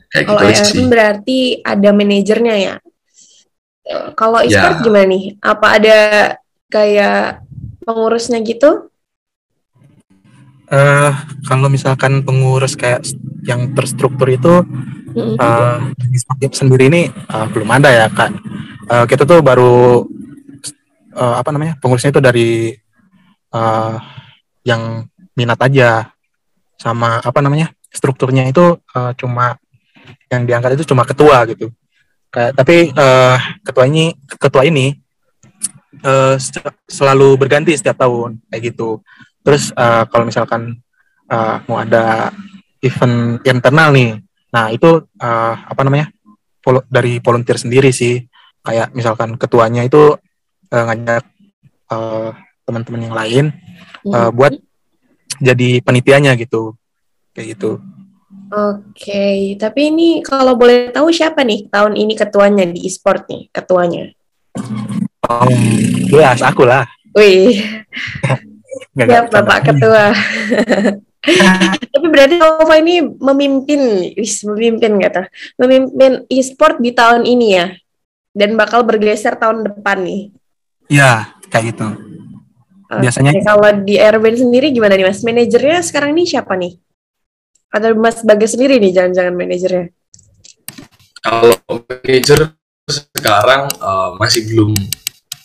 [0.10, 0.86] Kayak Kalau gitu sih.
[0.86, 2.76] berarti ada manajernya ya.
[4.14, 4.84] Kalau e-sport ya.
[4.86, 5.24] gimana nih?
[5.42, 6.00] Apa ada
[6.70, 7.44] kayak
[7.84, 8.93] pengurusnya gitu?
[10.70, 11.12] Uh,
[11.48, 13.04] kalau misalkan pengurus kayak
[13.44, 14.64] yang terstruktur itu
[15.16, 18.32] uh, di sendiri ini uh, belum ada ya kak.
[18.88, 20.04] Uh, kita tuh baru
[21.16, 22.52] uh, apa namanya pengurusnya itu dari
[23.56, 23.96] uh,
[24.64, 26.14] yang minat aja
[26.78, 29.56] sama apa namanya strukturnya itu uh, cuma
[30.28, 31.70] yang diangkat itu cuma ketua gitu.
[32.34, 34.98] Kayak, tapi uh, ketua ini ketua ini
[36.02, 36.36] uh,
[36.90, 39.00] selalu berganti setiap tahun kayak gitu.
[39.44, 40.80] Terus uh, kalau misalkan
[41.28, 42.32] uh, mau ada
[42.80, 46.10] event internal nih, nah itu uh, apa namanya
[46.64, 48.24] Vol dari volunteer sendiri sih.
[48.64, 50.16] Kayak misalkan ketuanya itu
[50.72, 51.28] uh, ngajak
[51.92, 52.32] uh,
[52.64, 53.46] teman-teman yang lain
[54.08, 54.56] uh, buat
[55.44, 56.72] jadi penitianya gitu,
[57.36, 57.84] kayak gitu.
[58.54, 64.14] Oke, tapi ini kalau boleh tahu siapa nih tahun ini ketuanya di e-sport nih, ketuanya?
[65.28, 65.50] Oh,
[66.08, 66.88] jelas aku lah.
[67.18, 67.60] Wih,
[68.94, 69.58] Nggak, ya nggak, Bapak.
[69.68, 70.06] Ketua.
[71.94, 73.82] Tapi berarti Nova ini memimpin,
[74.20, 77.72] wis memimpin kata, memimpin e-sport di tahun ini ya,
[78.36, 80.22] dan bakal bergeser tahun depan nih.
[80.92, 81.88] Ya, kayak gitu.
[82.94, 85.24] Biasanya- Oke, kalau di Airband sendiri gimana nih Mas?
[85.24, 86.78] Manajernya sekarang nih siapa nih?
[87.74, 89.86] Atau Mas Bagas sendiri nih jangan-jangan manajernya?
[91.24, 92.40] Kalau manajer
[92.86, 94.72] sekarang eh, masih belum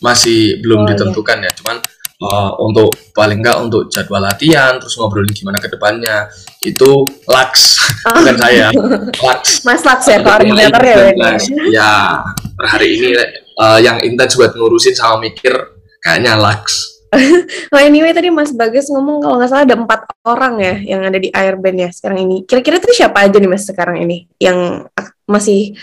[0.03, 0.89] masih belum Oh, iya.
[0.93, 1.51] ditentukan ya.
[1.55, 1.77] Cuman
[2.19, 6.27] eh, untuk paling enggak untuk jadwal latihan terus ngobrolin gimana ke depannya
[6.63, 8.67] itu Lux bukan saya.
[9.15, 9.43] Lux.
[9.67, 11.19] Mas Laks ya koordinatornya berarti.
[11.19, 11.39] Lux.
[11.71, 12.23] Ya,
[12.55, 15.55] per hari ini eh, yang intens buat ngurusin sama mikir
[16.03, 16.99] kayaknya Lux.
[17.73, 21.17] Oh anyway tadi Mas Bagas ngomong kalau nggak salah ada empat orang ya yang ada
[21.17, 22.45] di Airband ya sekarang ini.
[22.45, 24.85] Kira-kira tuh siapa aja nih Mas sekarang ini yang
[25.25, 25.73] masih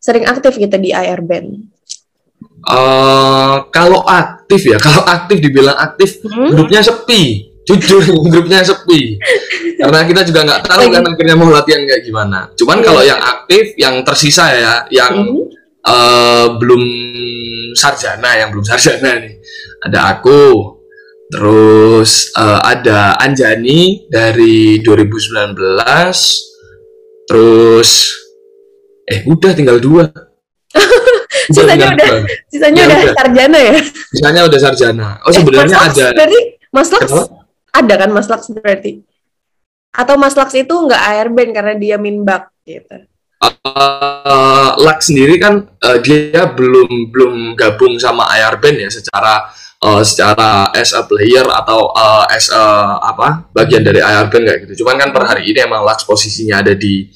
[0.00, 1.68] sering aktif gitu di Airband?
[2.60, 6.52] Eh, kalau aktif ya, kalau aktif dibilang aktif, Hmm?
[6.52, 7.48] grupnya sepi.
[7.64, 9.16] Jujur, grupnya sepi.
[9.78, 12.52] Karena kita juga nggak tahu kan akhirnya mau latihan kayak gimana.
[12.52, 12.84] Cuman Iya.
[12.84, 15.44] kalau yang aktif, yang tersisa ya, yang Hmm?
[15.80, 16.82] eh, belum
[17.72, 19.40] sarjana, yang belum sarjana nih,
[19.80, 20.76] ada aku.
[21.30, 26.42] Terus eh, ada Anjani dari 2019.
[27.24, 27.90] Terus
[29.06, 30.04] eh udah tinggal dua.
[31.48, 32.12] Sisanya udah-.
[32.52, 33.14] Sisanya Ya udah udah.
[33.16, 33.74] sarjana ya?
[34.12, 35.08] Sisanya udah sarjana.
[35.24, 36.06] Oh Eh, sebenarnya Laks ada.
[36.12, 37.24] Berarti Mas Laks Kenapa?
[37.72, 38.92] ada kan Mas Laks berarti?
[39.90, 43.06] Atau Mas Laks itu nggak Airband karena dia minbak gitu?
[43.40, 49.48] uh, Lux sendiri kan uh, dia belum belum gabung sama IR Band ya secara
[49.80, 52.64] uh, secara as a player atau uh, as a
[53.00, 54.84] apa bagian dari IR Band kayak gitu.
[54.84, 57.08] Cuman kan per hari ini emang Lux posisinya ada di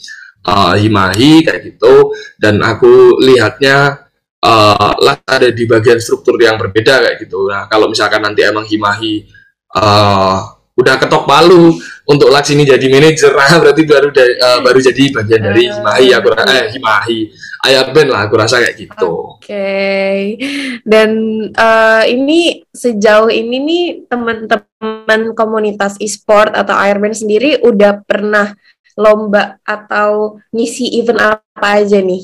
[0.48, 4.03] uh, Himahi kayak gitu dan aku lihatnya
[4.44, 4.92] uh,
[5.24, 7.48] ada di bagian struktur yang berbeda kayak gitu.
[7.48, 9.24] Nah, kalau misalkan nanti emang Himahi
[9.72, 10.38] uh,
[10.74, 11.70] udah ketok palu
[12.04, 15.78] untuk Lux ini jadi manajer nah berarti baru da- uh, baru jadi bagian dari Ah.
[15.78, 17.18] Himahi aku ra- eh Himahi
[17.64, 19.40] Ayah Ben lah aku rasa kayak gitu.
[19.40, 20.36] Oke,
[20.84, 21.16] dan
[21.48, 28.52] eh, ini sejauh ini nih teman-teman komunitas e-sport atau Airband sendiri udah pernah
[29.00, 32.20] lomba atau ngisi event apa aja nih?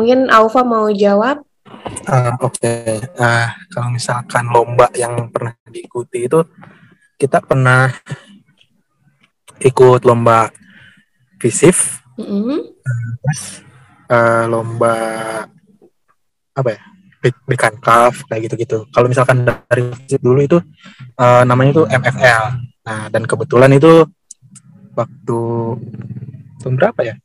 [0.00, 1.44] Mungkin Aufa mau jawab?
[2.08, 6.40] Ah, Oke, Ah, kalau misalkan lomba yang pernah diikuti itu
[7.20, 7.92] kita pernah
[9.60, 10.48] ikut lomba
[11.36, 12.64] visif, Mm-mm.
[14.08, 14.96] eh, lomba
[16.56, 16.80] apa ya,
[17.20, 18.88] Big Cup kayak gitu-gitu.
[18.96, 20.56] Kalau misalkan dari visif dulu itu
[21.20, 22.44] eh, namanya itu MFL.
[22.88, 24.08] Nah dan kebetulan itu
[24.96, 25.40] waktu
[26.64, 27.20] tahun berapa ya?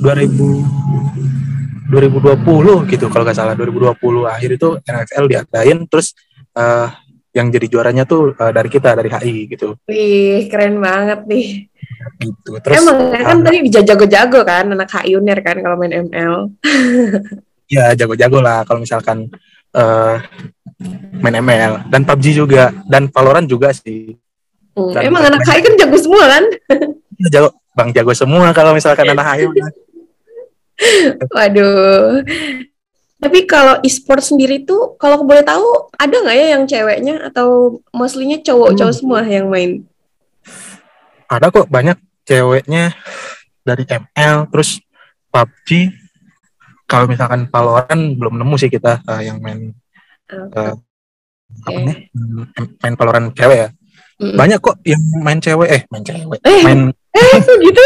[0.00, 1.49] 2000
[1.88, 2.44] 2020
[2.86, 6.12] gitu kalau nggak salah 2020 akhir itu NFL diadain terus
[6.52, 6.88] eh,
[7.30, 11.70] yang jadi juaranya tuh eh, dari kita dari HI gitu Wih, keren banget nih.
[12.18, 16.48] gitu terus Emang kan eh, tadi jago-jago kan anak HI Unir kan kalau main ML.
[17.70, 19.30] ya jago-jago lah kalau misalkan
[19.70, 20.16] eh,
[21.16, 24.16] main ML dan PUBG juga dan Valorant juga sih
[24.70, 26.44] Hmm, Dan- Emang anak HI kan jago semua kan?
[27.18, 29.50] Ya, jago bang jago semua kalau misalkan anak HI.
[31.34, 32.24] Waduh.
[33.20, 35.64] Tapi kalau e-sport sendiri tuh, kalau boleh tahu,
[35.94, 37.48] ada nggak ya yang ceweknya atau
[37.92, 38.98] mostly-nya cowok-cowok Hmm.
[38.98, 39.84] semua yang main?
[41.26, 42.90] ada kok banyak ceweknya
[43.62, 44.82] dari ML terus
[45.30, 45.94] PUBG
[46.84, 49.70] kalau misalkan Valorant belum nemu sih kita eh, yang main
[50.26, 50.74] eh,
[51.60, 51.86] apa Oke.
[51.86, 51.96] nih
[52.82, 53.68] main Valorant cewek ya
[54.18, 54.34] Mm-mm.
[54.34, 56.62] banyak kok yang main cewek eh main cewek Eh.
[56.66, 57.82] main Eh, gitu.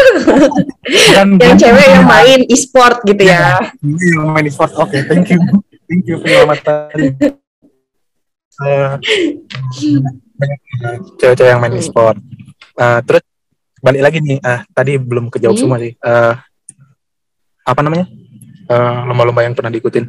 [1.11, 3.57] kan yang cewek yang main e-sport gitu ya.
[3.81, 4.71] yang main e-sport.
[4.77, 5.41] Oke thank you.
[5.85, 7.17] Thank you penyelamatan.
[8.55, 8.91] Eh,
[11.17, 11.81] cewek-cewek yang main Hmm.
[11.81, 12.17] e-sport.
[12.75, 13.23] Eh, terus
[13.81, 14.37] balik lagi nih.
[14.39, 15.61] Eh, tadi belum kejawab Hmm.
[15.61, 15.93] semua sih.
[15.93, 16.33] Eh,
[17.65, 18.05] apa namanya?
[18.65, 20.05] Eh, lomba-lomba yang pernah diikutin.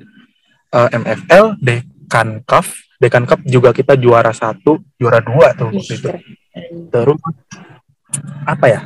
[0.70, 2.66] Eh, MFL Dekan Cup.
[2.96, 6.10] Dekan Cup juga kita juara satu juara dua tuh waktu itu.
[6.88, 7.20] Terus
[8.48, 8.80] apa ya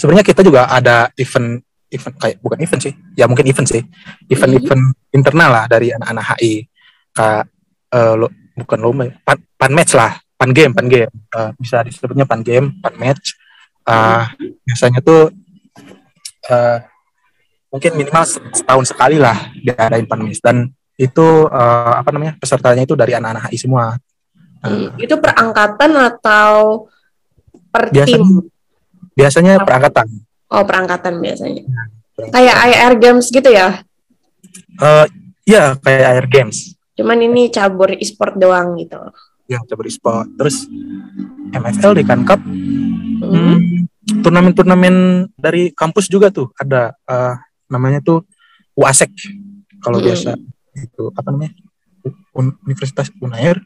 [0.00, 1.60] sebenarnya kita juga ada event
[1.92, 2.94] event kayak bukan event sih.
[3.18, 3.82] Ya mungkin event sih.
[4.30, 6.64] Event-event internal lah dari anak-anak HI
[7.12, 7.44] kayak
[7.92, 10.16] eh, lo, bukan lomba ya, pan, pan match lah.
[10.40, 11.10] Pan game pan game.
[11.12, 13.36] Eh, bisa disebutnya pan game pan match.
[13.84, 14.24] Eh,
[14.64, 15.28] biasanya tuh
[16.48, 16.78] eh,
[17.70, 20.40] mungkin minimal se- setahun sekali lah diadain pan match.
[20.40, 23.98] Dan itu eh, apa namanya pesertanya itu dari anak-anak HI semua.
[24.60, 26.86] Hmm, Itu per angkatan atau
[27.72, 28.59] per biasanya tim?
[29.12, 30.06] Biasanya perangkatan.
[30.48, 31.62] Oh, perangkatan biasanya.
[32.18, 33.80] Kayak IR games gitu ya?
[34.76, 35.06] Eh
[35.46, 36.74] ya kayak air games.
[36.92, 38.98] Cuman ini cabur e-sport doang gitu.
[39.46, 40.28] Ya cabur e-sport.
[40.34, 40.66] Terus
[41.50, 42.40] MFL di Kan Cup.
[42.40, 43.30] Hmm.
[43.30, 43.58] Hmm,
[44.20, 44.96] turnamen-turnamen
[45.32, 47.34] dari kampus juga tuh ada eh,
[47.68, 48.26] namanya tuh
[48.74, 49.12] UASEK
[49.78, 50.06] kalau Hmm.
[50.06, 50.30] biasa
[50.76, 51.52] itu apa namanya
[52.32, 53.60] Un- Universitas Unair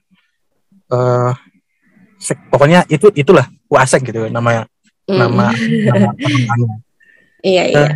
[0.87, 1.33] eh
[2.19, 4.69] sek- pokoknya itu itulah UASEK gitu namanya.
[5.09, 6.77] Nama nama penambahannya.
[7.45, 7.89] Iya, iya.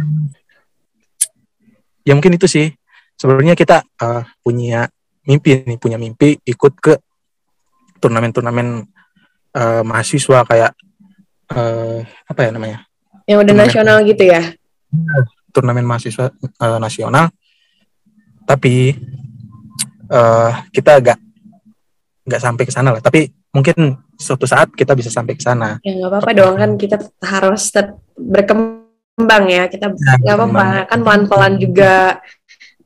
[2.05, 2.69] ya mungkin itu sih
[3.17, 4.89] sebenarnya kita eh, punya
[5.25, 6.95] mimpi nih punya mimpi ikut ke
[8.01, 8.85] turnamen-turnamen
[9.57, 10.73] eh, mahasiswa kayak
[11.53, 12.79] eh, apa ya namanya
[13.29, 13.69] Yang udah turnamen.
[13.69, 14.43] nasional gitu ya?
[15.53, 17.33] turnamen mahasiswa eh, nasional
[18.45, 18.93] tapi
[20.09, 21.19] eh, kita agak
[22.29, 25.95] nggak sampai ke sana lah tapi mungkin suatu saat kita bisa sampai ke sana Ya
[25.95, 29.71] nggak apa-apa dong kan kita harus tetap berkembang ya.
[29.71, 32.19] Kita Ya, nggak apa-apa kan pelan-pelan juga.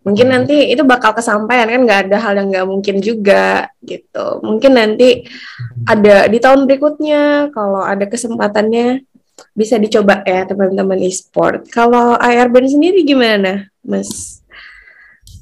[0.03, 4.43] Mungkin nanti itu bakal kesampaian kan nggak ada hal yang nggak mungkin juga gitu.
[4.43, 5.25] Mungkin nanti
[5.87, 9.07] ada di tahun berikutnya kalau ada kesempatannya
[9.55, 11.71] bisa dicoba ya teman-teman e-sport.
[11.71, 14.43] Kalau IR Band sendiri gimana, Mas?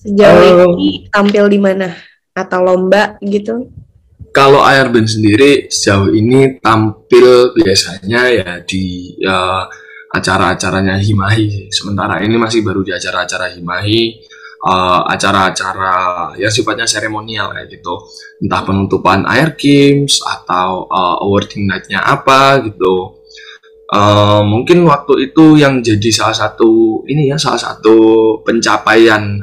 [0.05, 1.97] Sejauh ini tampil di mana?
[2.37, 3.69] Atau lomba gitu?
[4.31, 9.67] Kalau Airbnb sendiri sejauh ini tampil biasanya ya di ya,
[10.15, 11.67] acara-acaranya Himahi.
[11.75, 14.23] Sementara ini masih baru di acara-acara Himahi,
[14.71, 15.95] eh, acara-acara
[16.39, 18.07] ya sifatnya seremonial kayak gitu.
[18.39, 23.19] Entah penutupan Air Games atau eh, awarding night-nya apa gitu.
[23.91, 27.99] Eh, mungkin waktu itu yang jadi salah satu ini ya salah satu
[28.47, 29.43] pencapaian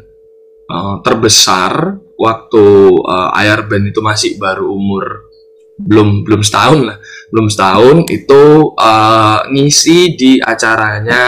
[0.71, 2.65] eh, terbesar waktu
[3.06, 5.30] uh, Air Band itu masih baru umur
[5.77, 6.97] belum belum setahun lah.
[7.30, 11.23] Belum setahun itu uh, ngisi di acaranya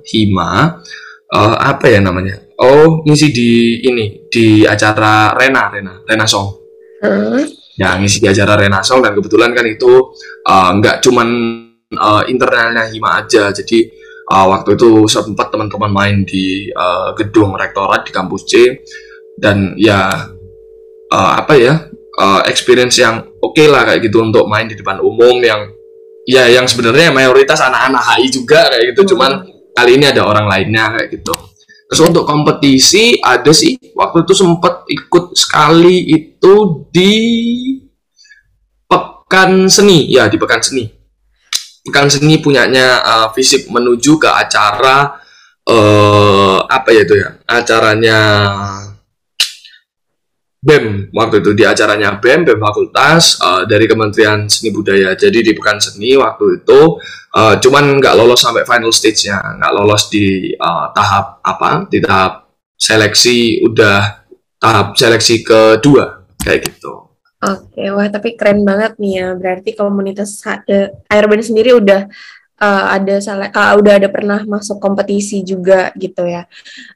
[0.00, 0.80] Hima
[1.28, 2.40] uh, apa ya namanya?
[2.60, 6.56] Oh ngisi di ini di acara Rena Rena Rena Song.
[7.00, 7.48] Hmm.
[7.80, 10.12] ya ngisi di acara Rena Song dan kebetulan kan itu
[10.44, 11.28] uh, nggak cuman
[11.96, 13.52] uh, internalnya Hima aja.
[13.52, 13.88] Jadi
[14.32, 18.52] uh, waktu itu sempat teman-teman main di uh, gedung rektorat di kampus C
[19.40, 20.28] dan ya
[21.08, 21.74] uh, apa ya
[22.20, 25.72] uh, experience yang oke lah kayak gitu untuk main di depan umum yang
[26.28, 29.16] ya yang sebenarnya mayoritas anak-anak HI juga kayak gitu.
[29.16, 31.34] Cuman kali ini ada orang lainnya kayak gitu.
[31.90, 33.74] Terus untuk kompetisi ada sih.
[33.98, 37.14] Waktu itu sempat ikut sekali itu di
[38.86, 40.06] pekan seni.
[40.06, 40.86] Ya di pekan seni.
[41.82, 45.18] Pekan seni punyanya uh, fisik menuju ke acara
[45.66, 47.30] eh apa ya itu ya?
[47.50, 48.18] Acaranya
[50.60, 55.16] BEM waktu itu di acaranya BEM BEM Fakultas eh, dari Kementerian Seni Budaya.
[55.16, 57.00] Jadi di pekan seni waktu itu
[57.32, 61.88] eh, cuman nggak lolos sampai final stage-nya, nggak lolos di eh, tahap apa?
[61.88, 64.28] Di tahap seleksi udah
[64.60, 67.08] tahap seleksi kedua kayak gitu.
[67.40, 69.28] Oke, wah tapi keren banget nih ya.
[69.32, 70.44] Berarti komunitas
[71.08, 72.04] Airband sendiri udah
[72.60, 76.44] eh, ada sele- ah, udah ada pernah masuk kompetisi juga gitu ya.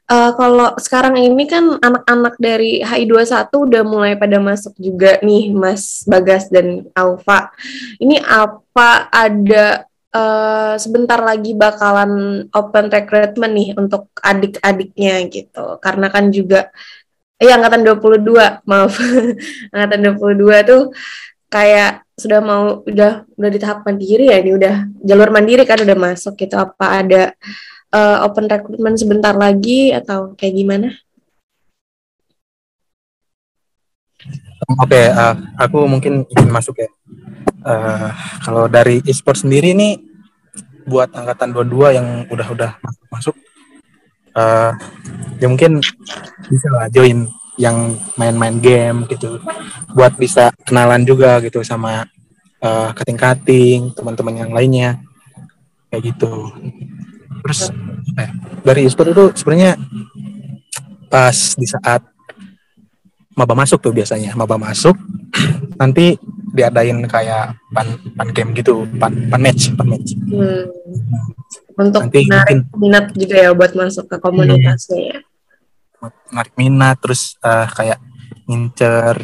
[0.09, 6.05] Eh, kalau sekarang ini kan anak-anak dari HI21 udah mulai pada masuk juga nih, Mas
[6.05, 7.49] Bagas dan Alfa.
[7.97, 15.77] Ini apa ada eh, sebentar lagi bakalan open recruitment nih untuk adik-adiknya gitu.
[15.81, 16.69] Karena kan juga
[17.35, 18.95] Iya, angkatan 22, maaf.
[19.75, 20.81] angkatan 22 tuh
[21.55, 24.75] kayak sudah mau udah udah di tahap mandiri ya, ini udah
[25.07, 26.59] jalur mandiri kan udah masuk gitu.
[26.59, 27.31] Apa ada
[27.95, 30.89] eh, open recruitment sebentar lagi atau kayak gimana?
[34.83, 36.89] Oke, eh, aku mungkin ingin masuk ya.
[37.63, 38.09] Eh,
[38.43, 39.95] kalau dari e-sport sendiri nih,
[40.83, 42.83] buat angkatan 22 yang udah-udah
[43.15, 43.35] masuk,
[44.35, 44.71] eh,
[45.39, 45.79] ya mungkin
[46.51, 49.39] bisa lah join yang main-main game gitu,
[49.91, 52.03] buat bisa kenalan juga gitu sama
[52.59, 54.99] eh, kating-kating, teman-teman yang lainnya,
[55.87, 56.49] kayak gitu.
[57.45, 57.69] Terus
[58.17, 58.27] ya,
[58.61, 59.77] dari e-sport itu sebenarnya
[61.07, 62.01] pas di saat
[63.31, 64.95] maba masuk tuh biasanya maba masuk
[65.79, 66.15] nanti
[66.55, 67.85] diadain kayak pan
[68.15, 70.65] pan game gitu pan pan match pan match Hmm.
[71.75, 75.17] Untuk Nanti menarik mungkin- minat juga ya buat masuk ke komunitasnya ya.
[76.29, 77.99] Menarik minat terus eh, kayak
[78.45, 79.15] ngincer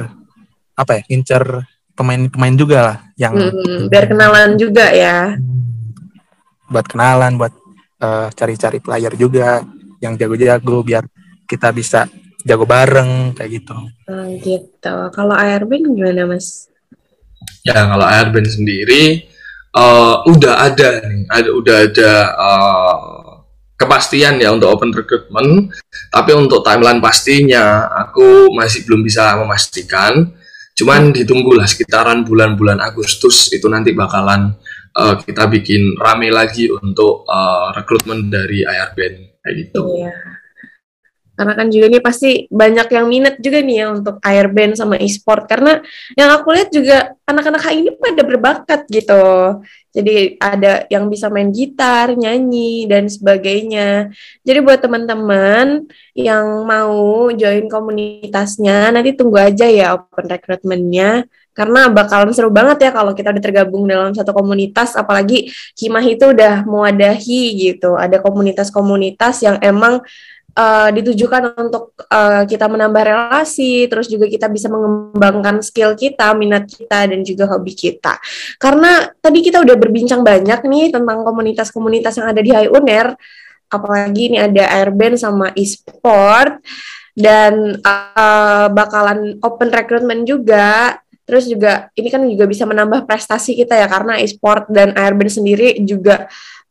[0.73, 1.43] apa ya ngincer
[1.93, 5.36] pemain-pemain juga lah yang Hmm, biar kenalan juga ya.
[6.67, 7.53] buat kenalan buat
[7.99, 9.61] eh, cari-cari player juga
[9.99, 11.03] yang jago-jago biar
[11.45, 12.07] kita bisa
[12.41, 13.75] jago bareng kayak gitu
[14.09, 14.95] Ah, gitu.
[15.13, 16.67] Kalau ARB gimana, Mas?
[17.61, 19.29] Ya kalau Airbnb sendiri
[19.71, 23.30] uh, udah ada nih, ada udah ada uh,
[23.82, 25.73] kepastian ya untuk open recruitment,
[26.13, 30.29] tapi untuk timeline pastinya aku masih belum bisa memastikan.
[30.77, 34.55] Cuman ditunggulah sekitaran bulan-bulan Agustus itu nanti bakalan
[34.95, 39.84] uh, kita bikin rame lagi untuk uh, rekrutmen dari IRBN kayak gitu.
[40.07, 40.40] Iya.
[41.41, 45.49] Karena kan juga nih pasti banyak yang minat juga nih ya untuk airband sama e-sport.
[45.49, 45.81] Karena
[46.13, 49.25] yang aku lihat juga anak-anak ini pada berbakat gitu.
[49.89, 54.13] Jadi ada yang bisa main gitar, nyanyi, dan sebagainya.
[54.45, 62.31] Jadi buat teman-teman yang mau join komunitasnya, nanti tunggu aja ya open recruitment-nya karena bakalan
[62.31, 67.59] seru banget ya kalau kita udah tergabung dalam satu komunitas apalagi Himah itu udah mewadahi
[67.59, 69.99] gitu ada komunitas-komunitas yang emang
[70.56, 76.68] uh, ditujukan untuk uh, kita menambah relasi, terus juga kita bisa mengembangkan skill kita, minat
[76.68, 78.20] kita, dan juga hobi kita.
[78.60, 83.16] Karena tadi kita udah berbincang banyak nih tentang komunitas-komunitas yang ada di High Uner,
[83.72, 86.60] apalagi ini ada airband sama e-sport,
[87.16, 90.99] dan uh, bakalan open recruitment juga.
[91.22, 95.80] Terus juga ini kan juga bisa menambah prestasi kita ya karena e-sport dan airband sendiri
[95.80, 96.28] juga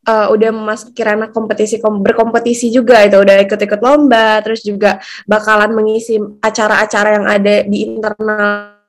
[0.06, 5.74] uh, udah memasuki ranah kompetisi kom berkompetisi juga itu udah ikut-ikut lomba terus juga bakalan
[5.74, 8.80] mengisi acara-acara yang ada di internal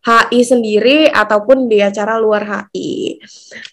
[0.00, 3.20] HI sendiri ataupun di acara luar HI.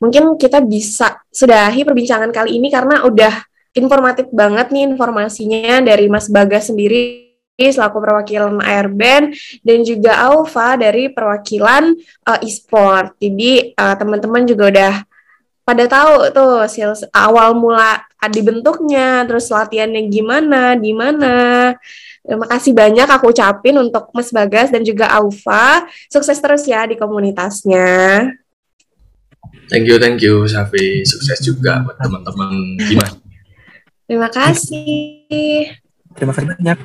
[0.03, 3.31] Mungkin kita bisa sudahi perbincangan kali ini karena udah
[3.79, 7.27] informatif banget nih informasinya dari Mas Bagas sendiri
[7.57, 9.33] selaku perwakilan Airband
[9.65, 11.89] dan juga Alfa dari perwakilan
[12.29, 13.17] uh, e-sport.
[13.17, 14.93] Jadi uh, teman-teman juga udah
[15.67, 21.75] pada tahu tuh sales awal mula dibentuknya, terus latihannya gimana, di mana.
[22.23, 25.83] Terima kasih banyak aku ucapin untuk Mas Bagas dan juga Aufa.
[26.07, 28.31] Sukses terus ya di komunitasnya.
[29.67, 31.03] Thank you, thank you, Safi.
[31.03, 32.51] Sukses juga buat teman-teman
[32.87, 33.19] gimana.
[34.07, 35.75] Terima kasih.
[36.15, 36.79] Terima kasih banyak.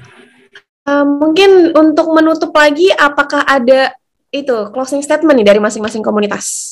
[0.82, 3.94] Uh, mungkin untuk menutup lagi, apakah ada
[4.34, 6.71] itu closing statement nih dari masing-masing komunitas?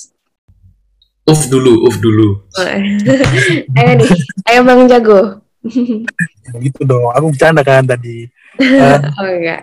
[1.28, 2.48] Uf dulu, uf dulu.
[3.78, 4.10] ayo nih,
[4.48, 5.44] ayo Bang Jago.
[6.64, 8.24] gitu dong, aku bercanda kan tadi.
[8.56, 9.60] Uh, oh enggak.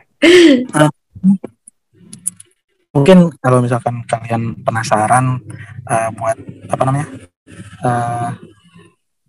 [0.74, 0.92] Uh,
[2.94, 5.38] mungkin kalau misalkan kalian penasaran
[5.86, 6.38] uh, buat
[6.70, 7.08] apa namanya
[7.86, 8.30] uh,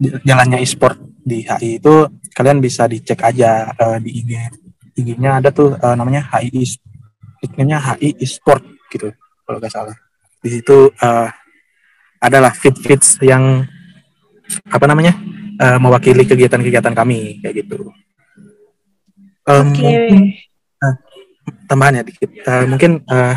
[0.01, 1.95] jalannya e-sport di HI itu
[2.33, 4.31] kalian bisa dicek aja uh, di IG
[4.97, 6.65] IG-nya ada tuh uh, namanya HI
[7.45, 9.13] nickname-nya HI e-sport gitu
[9.45, 9.97] kalau nggak salah
[10.41, 11.29] di situ uh,
[12.19, 13.67] adalah fit-fits yang
[14.69, 15.15] apa namanya
[15.61, 17.91] uh, mewakili kegiatan-kegiatan kami kayak gitu.
[19.49, 19.81] Um, Oke.
[19.81, 20.21] Okay.
[20.83, 20.95] Uh,
[21.67, 22.31] tambahan ya dikit.
[22.45, 23.37] Uh, mungkin uh,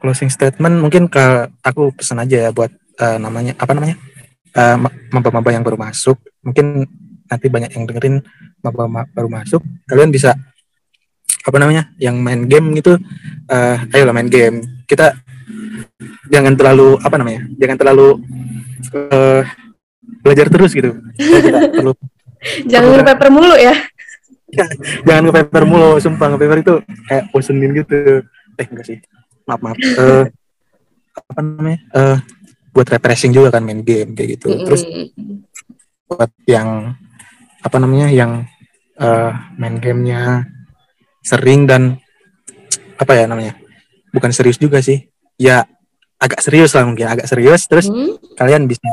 [0.00, 2.70] closing statement mungkin ke aku pesan aja ya buat
[3.00, 3.96] uh, namanya apa namanya
[4.56, 4.76] uh,
[5.12, 6.20] maba-maba yang baru masuk.
[6.44, 6.84] Mungkin
[7.26, 8.16] nanti banyak yang dengerin
[8.62, 9.62] maba baru masuk.
[9.88, 10.34] Kalian bisa
[11.46, 12.98] apa namanya yang main game gitu.
[13.46, 14.84] Uh, ayolah main game.
[14.86, 15.14] Kita
[16.30, 18.08] jangan terlalu apa namanya jangan terlalu
[18.94, 19.42] uh,
[20.22, 20.90] belajar terus gitu.
[21.18, 21.92] Terlalu
[22.70, 23.74] jangan nge paper mulu ya.
[25.06, 26.74] Jangan nge paper mulu sumpah nge paper itu
[27.10, 28.22] kayak bosenin gitu.
[28.56, 28.98] Eh enggak sih.
[29.44, 29.76] Maaf maaf.
[29.76, 30.24] Uh,
[31.34, 31.80] apa namanya?
[31.90, 32.16] Uh,
[32.70, 34.54] buat refreshing juga kan main game kayak gitu.
[34.64, 34.86] Terus
[36.06, 36.94] buat yang
[37.66, 38.46] apa namanya yang
[39.02, 40.46] uh, main gamenya
[41.26, 41.98] sering dan
[42.96, 43.58] apa ya namanya
[44.14, 45.05] bukan serius juga sih
[45.36, 45.64] ya
[46.16, 47.68] agak serius lah mungkin agak serius.
[47.68, 48.36] Terus hmm?
[48.36, 48.88] kalian bisa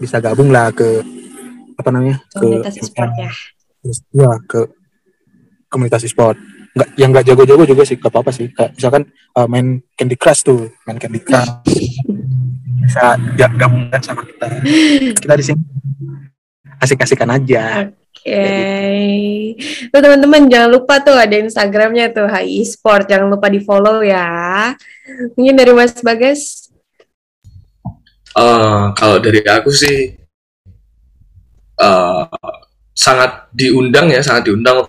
[0.00, 1.04] bisa gabung lah ke
[1.76, 3.30] apa namanya komunitas ke e-sport ya?
[4.12, 4.60] Ya ke
[5.70, 6.36] komunitas e-sport.
[6.70, 8.48] Nggak yang nggak jago-jago juga sih gak apa-apa sih.
[8.54, 9.02] Kayak misalkan
[9.36, 11.50] uh, main Candy Crush tuh main Candy Crush.
[12.80, 14.46] Bisa gabungkan sama kita.
[15.22, 15.62] Kita di sini
[16.80, 17.84] asik-asikan aja.
[17.84, 19.56] Oke, okay.
[19.88, 24.72] tuh teman-teman jangan lupa tuh ada Instagramnya tuh HI Sport, jangan lupa di follow ya.
[25.34, 26.68] Mungkin dari Mas Bagas?
[28.36, 30.14] Uh, kalau dari aku sih
[31.80, 32.28] uh,
[32.94, 34.86] sangat diundang ya, sangat diundang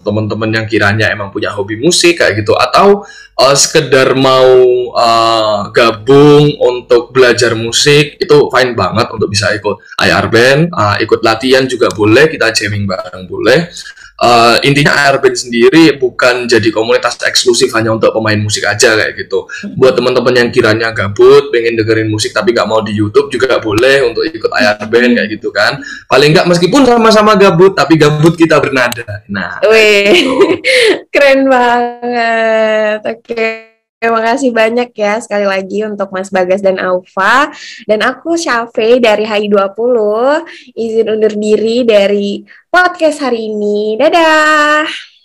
[0.00, 2.52] teman-teman yang kiranya emang punya hobi musik kayak gitu.
[2.54, 3.02] Atau
[3.36, 4.48] uh, sekedar mau
[4.92, 10.60] uh, gabung untuk belajar musik itu fine banget untuk bisa ikut IR band.
[10.70, 13.72] Uh, ikut latihan juga boleh kita jamming bareng boleh
[14.20, 19.48] uh, intinya Airband sendiri bukan jadi komunitas eksklusif hanya untuk pemain musik aja kayak gitu.
[19.76, 24.06] Buat teman-teman yang kiranya gabut, pengen dengerin musik tapi nggak mau di YouTube juga boleh
[24.08, 25.80] untuk ikut Airband kayak gitu kan.
[26.08, 29.24] Paling nggak meskipun sama-sama gabut tapi gabut kita bernada.
[29.28, 30.32] Nah, Wih, gitu.
[31.12, 33.00] keren banget.
[33.04, 33.75] Oke.
[33.96, 37.48] Terima kasih banyak ya sekali lagi untuk Mas Bagas dan Alfa.
[37.88, 39.96] Dan aku Syafe dari HI20
[40.76, 43.96] izin undur diri dari podcast hari ini.
[43.96, 45.15] Dadah!